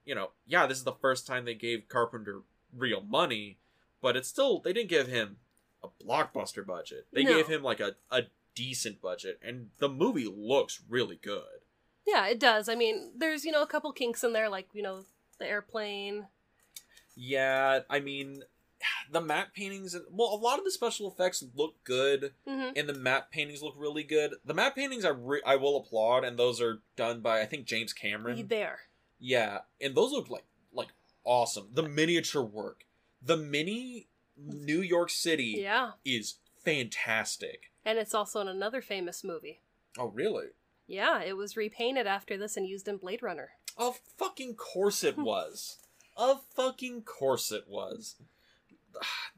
[0.04, 2.42] you know, yeah, this is the first time they gave Carpenter
[2.72, 3.58] real money,
[4.00, 5.38] but it's still they didn't give him
[5.82, 7.06] a blockbuster budget.
[7.12, 7.34] They No.
[7.34, 8.22] gave him like a, a
[8.54, 11.62] decent budget, and the movie looks really good.
[12.06, 12.68] Yeah, it does.
[12.68, 15.04] I mean, there's you know a couple kinks in there, like you know
[15.38, 16.26] the airplane.
[17.16, 18.42] Yeah, I mean,
[19.12, 19.96] the matte paintings.
[20.10, 23.74] Well, a lot of the special effects look good, hmm and the matte paintings look
[23.76, 24.34] really good.
[24.44, 27.66] The matte paintings I re- I will applaud, and those are done by I think
[27.66, 28.46] James Cameron.
[28.48, 28.80] There.
[29.18, 30.88] Yeah, and those look like like
[31.24, 31.68] awesome.
[31.72, 32.84] The miniature work,
[33.22, 35.92] the mini New York City Yeah.
[36.04, 37.70] is fantastic.
[37.84, 39.60] And it's also in another famous movie.
[39.98, 40.48] Oh, really?
[40.86, 43.50] Yeah, it was repainted after this and used in Blade Runner.
[43.76, 45.78] Of fucking course it was.
[46.16, 48.16] of fucking course it was.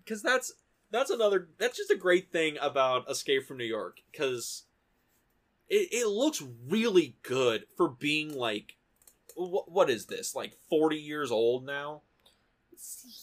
[0.07, 0.53] Cuz that's
[0.91, 4.65] that's another that's just a great thing about Escape from New York cuz
[5.69, 8.77] it it looks really good for being like
[9.35, 10.35] wh- what is this?
[10.35, 12.03] Like 40 years old now?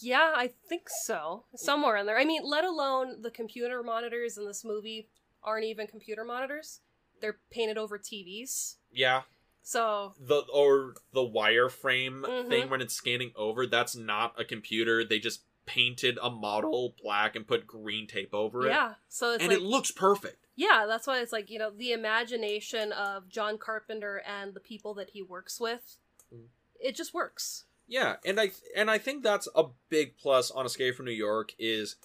[0.00, 1.44] Yeah, I think so.
[1.54, 2.18] Somewhere in there.
[2.18, 5.08] I mean, let alone the computer monitors in this movie
[5.42, 6.80] aren't even computer monitors.
[7.20, 8.76] They're painted over TVs.
[8.90, 9.22] Yeah.
[9.62, 12.48] So, The or the wireframe Mhm.
[12.48, 15.04] thing when it's scanning over, that's not a computer.
[15.04, 18.70] They just painted a model black and put green tape over it.
[18.70, 18.94] yeah.
[19.08, 20.46] So it's and like it looks perfect.
[20.54, 24.94] Yeah, that's why it's like, you know, the imagination of John Carpenter and the people
[24.94, 25.98] that he works with.
[26.80, 27.64] It just works.
[27.88, 31.52] Yeah, and I and I think that's a big plus on Escape from New York
[31.58, 31.96] is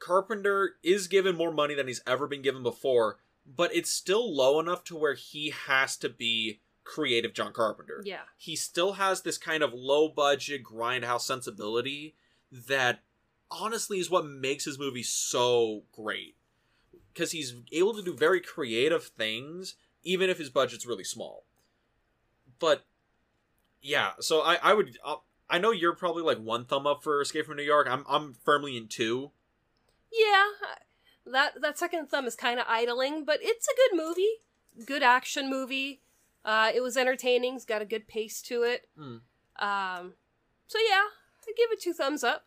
[0.00, 4.60] Carpenter is given more money than he's ever been given before, but it's still low
[4.60, 8.02] enough to where he has to be creative John Carpenter.
[8.04, 8.22] Yeah.
[8.36, 12.14] He still has this kind of low budget grindhouse sensibility
[12.52, 13.00] that
[13.50, 16.36] honestly is what makes his movie so great.
[17.14, 21.44] Cuz he's able to do very creative things even if his budget's really small.
[22.58, 22.84] But
[23.80, 25.16] yeah, so I I would uh,
[25.48, 27.86] I know you're probably like one thumb up for Escape from New York.
[27.88, 29.30] I'm I'm firmly in two.
[30.12, 30.46] Yeah.
[31.26, 34.86] That that second thumb is kind of idling, but it's a good movie.
[34.86, 36.02] Good action movie.
[36.44, 37.56] Uh it was entertaining.
[37.56, 38.88] It's got a good pace to it.
[38.98, 39.20] Mm.
[39.58, 40.14] Um
[40.66, 41.04] so yeah,
[41.46, 42.46] I give it two thumbs up.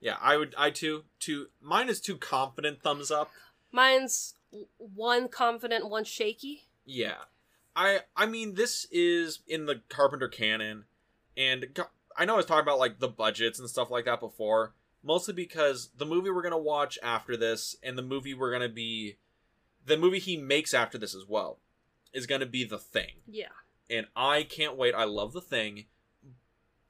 [0.00, 3.30] Yeah, I would I too two mine is two confident thumbs up.
[3.70, 4.34] Mine's
[4.76, 6.64] one confident, one shaky.
[6.84, 7.24] Yeah.
[7.74, 10.84] I I mean this is in the Carpenter canon
[11.36, 11.66] and
[12.16, 15.34] I know I was talking about like the budgets and stuff like that before, mostly
[15.34, 18.74] because the movie we're going to watch after this and the movie we're going to
[18.74, 19.16] be
[19.84, 21.58] the movie he makes after this as well
[22.12, 23.22] is going to be The Thing.
[23.26, 23.46] Yeah.
[23.90, 24.94] And I can't wait.
[24.94, 25.86] I love The Thing.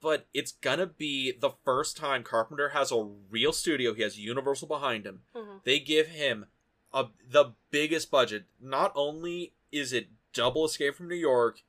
[0.01, 3.93] But it's going to be the first time Carpenter has a real studio.
[3.93, 6.47] He has Universal behind him hmm they give him
[6.93, 8.45] a the biggest budget.
[8.61, 11.61] Not only is it double Escape from New York,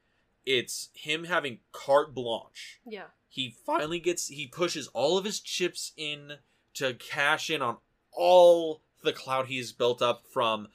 [0.44, 2.80] it's him having carte blanche.
[2.84, 3.04] Yeah.
[3.34, 6.34] He finally gets he pushes all of his chips in
[6.74, 7.78] to cash in on
[8.12, 10.68] all the cloud he's built up from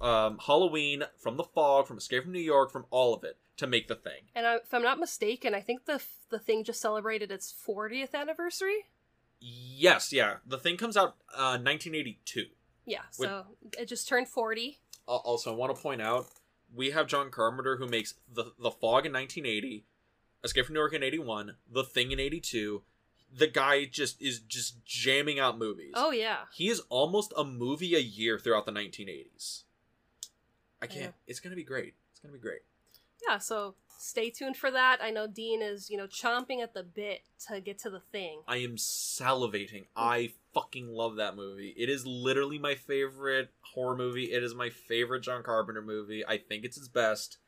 [0.00, 3.66] um, Halloween, from the fog, from Escape from New York, from all of it to
[3.66, 4.22] make the thing.
[4.34, 8.14] And I, if I'm not mistaken, I think the the thing just celebrated its 40th
[8.14, 8.86] anniversary.
[9.38, 10.36] Yes, yeah.
[10.46, 12.46] The thing comes out uh, 1982.
[12.86, 13.44] Yeah, With- so
[13.78, 14.80] it just turned 40.
[15.06, 16.28] Al- Also, I want to point out
[16.74, 19.84] we have John Carpenter who makes the the Fog in 1980,
[20.42, 22.82] Escape from New York in 81, The Thing in 82.
[23.32, 25.92] The guy just is just jamming out movies.
[25.94, 26.38] Oh yeah.
[26.52, 29.62] He is almost a movie a year throughout the 1980s.
[30.82, 31.00] I can't.
[31.02, 31.10] Yeah.
[31.26, 31.94] It's gonna be great.
[32.10, 32.60] It's gonna be great.
[33.28, 34.98] Yeah, so stay tuned for that.
[35.02, 38.40] I know Dean is, you know, chomping at the bit to get to the thing.
[38.48, 39.84] I am salivating.
[39.94, 41.74] I fucking love that movie.
[41.76, 44.32] It is literally my favorite horror movie.
[44.32, 46.24] It is my favorite John Carpenter movie.
[46.26, 47.38] I think it's his best.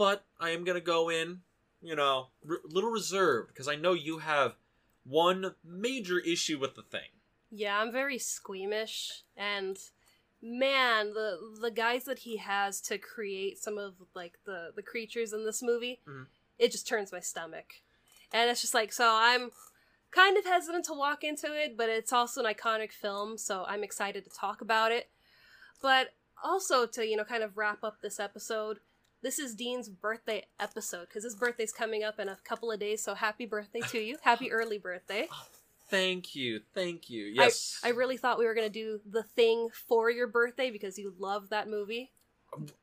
[0.00, 1.42] But I am gonna go in,
[1.82, 4.54] you know, a little reserved because I know you have
[5.04, 7.10] one major issue with the thing.
[7.50, 9.76] Yeah, I'm very squeamish and
[10.40, 15.34] man, the the guys that he has to create some of like the the creatures
[15.34, 16.28] in this movie, Mhm.
[16.58, 17.82] it just turns my stomach.
[18.32, 19.52] And it's just like so I'm
[20.12, 23.84] kind of hesitant to walk into it, but it's also an iconic film, so I'm
[23.84, 25.10] excited to talk about it.
[25.82, 28.80] But also to, you know, kind of wrap up this episode,
[29.22, 33.02] this is Dean's birthday episode because his birthday's coming up in a couple of days,
[33.02, 34.16] so happy birthday to you.
[34.22, 35.28] Happy early birthday.
[35.88, 37.24] Thank you, thank you.
[37.24, 41.14] Yes, I really thought we were gonna do the thing for your birthday because you
[41.18, 42.12] love that movie.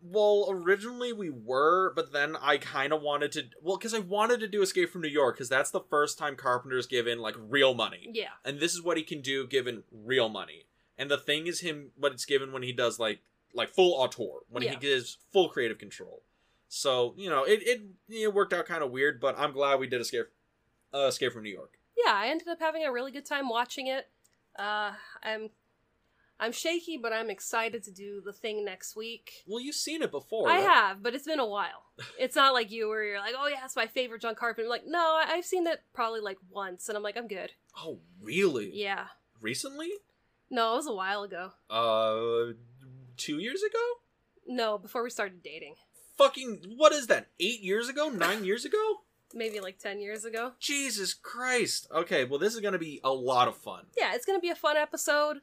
[0.02, 3.44] Well, originally we were, but then I kind of wanted to.
[3.62, 6.36] Well, because I wanted to do Escape from New York, because that's the first time
[6.36, 8.10] Carpenter's given like real money.
[8.14, 10.66] Yeah, and this is what he can do given real money.
[10.98, 13.20] And the thing is him what it's given when he does like
[13.54, 16.22] like full auteur, when he gives full creative control.
[16.68, 19.88] So, you know, it it, it worked out kind of weird, but I'm glad we
[19.88, 20.28] did Escape
[20.94, 21.78] uh, Escape from New York.
[22.06, 22.14] yeah.
[22.14, 24.06] I ended up having a really good time watching it.
[24.58, 24.92] Uh,
[25.24, 25.50] I'm
[26.40, 29.32] I'm shaky, but I'm excited to do the thing next week.
[29.48, 30.50] Well, you've seen it before.
[30.50, 30.68] I right?
[30.68, 31.86] have, but it's been a while.
[32.20, 34.66] It's not like you where you're like, oh yeah, it's my favorite John Carpenter.
[34.66, 37.54] I'm like, no, I- I've seen it probably like once, and I'm like, I'm good.
[37.76, 38.70] Oh, really?
[38.74, 39.06] Yeah.
[39.42, 39.90] Recently?
[40.50, 41.52] No, it was a while ago.
[41.70, 42.54] Uh,
[43.18, 43.80] two years ago?
[44.48, 45.76] No, before we started dating.
[46.18, 47.28] Fucking, what is that?
[47.40, 48.10] Eight years ago?
[48.10, 49.02] Nine years ago?
[49.34, 50.54] Maybe like 10 years ago.
[50.60, 51.88] Jesus Christ.
[51.94, 53.86] Okay, well, this is gonna be a lot of fun.
[53.98, 55.38] Yeah, it's going to be a fun episode.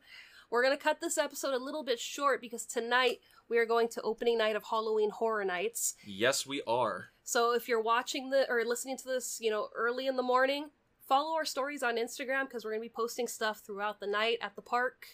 [0.51, 3.18] We're going to cut this episode a little bit short because tonight
[3.49, 5.95] we are going to opening night of Halloween Horror Nights.
[6.05, 7.07] Yes, we are.
[7.25, 10.70] So if you're watching the or listening to this, you know, early in the morning,
[11.09, 14.39] follow our stories on Instagram because we're going to be posting stuff throughout the night
[14.41, 15.07] at the park.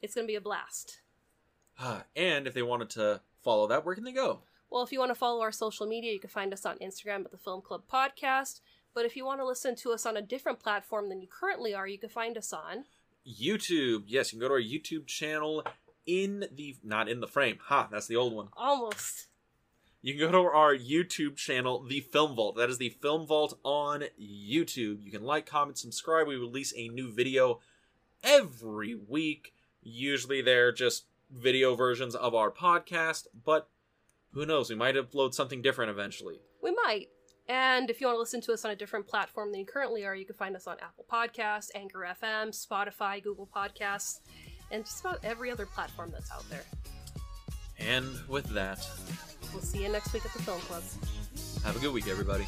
[0.00, 1.00] It's going to be a blast.
[2.16, 4.40] and if they wanted to follow that, where can they go?
[4.70, 7.24] Well, if you want to follow our social media, you can find us on Instagram
[7.24, 8.60] at the Film Club Podcast.
[8.94, 11.74] But if you want to listen to us on a different platform than you currently
[11.74, 12.84] are, you can find us on.
[13.26, 14.04] YouTube.
[14.06, 15.64] Yes, you can go to our YouTube channel
[16.06, 17.58] in the not in the frame.
[17.64, 18.48] Ha, that's the old one.
[18.56, 19.26] Almost.
[20.02, 22.56] You can go to our YouTube channel, The Film Vault.
[22.56, 25.02] That is the Film Vault on YouTube.
[25.04, 26.26] You can like, comment, subscribe.
[26.26, 27.60] We release a new video
[28.24, 29.52] every week.
[29.82, 33.68] Usually they're just video versions of our podcast, but
[34.32, 34.70] who knows?
[34.70, 36.40] We might upload something different eventually.
[36.62, 37.06] We might.
[37.48, 40.04] And if you want to listen to us on a different platform than you currently
[40.06, 44.20] are, you can find us on Apple Podcasts, Anchor FM, Spotify, Google Podcasts,
[44.70, 46.62] and just about every other platform that's out there.
[47.78, 48.86] And with that,
[49.52, 50.82] We'll see you next week at the Film Club.
[51.64, 52.46] have a good week, everybody.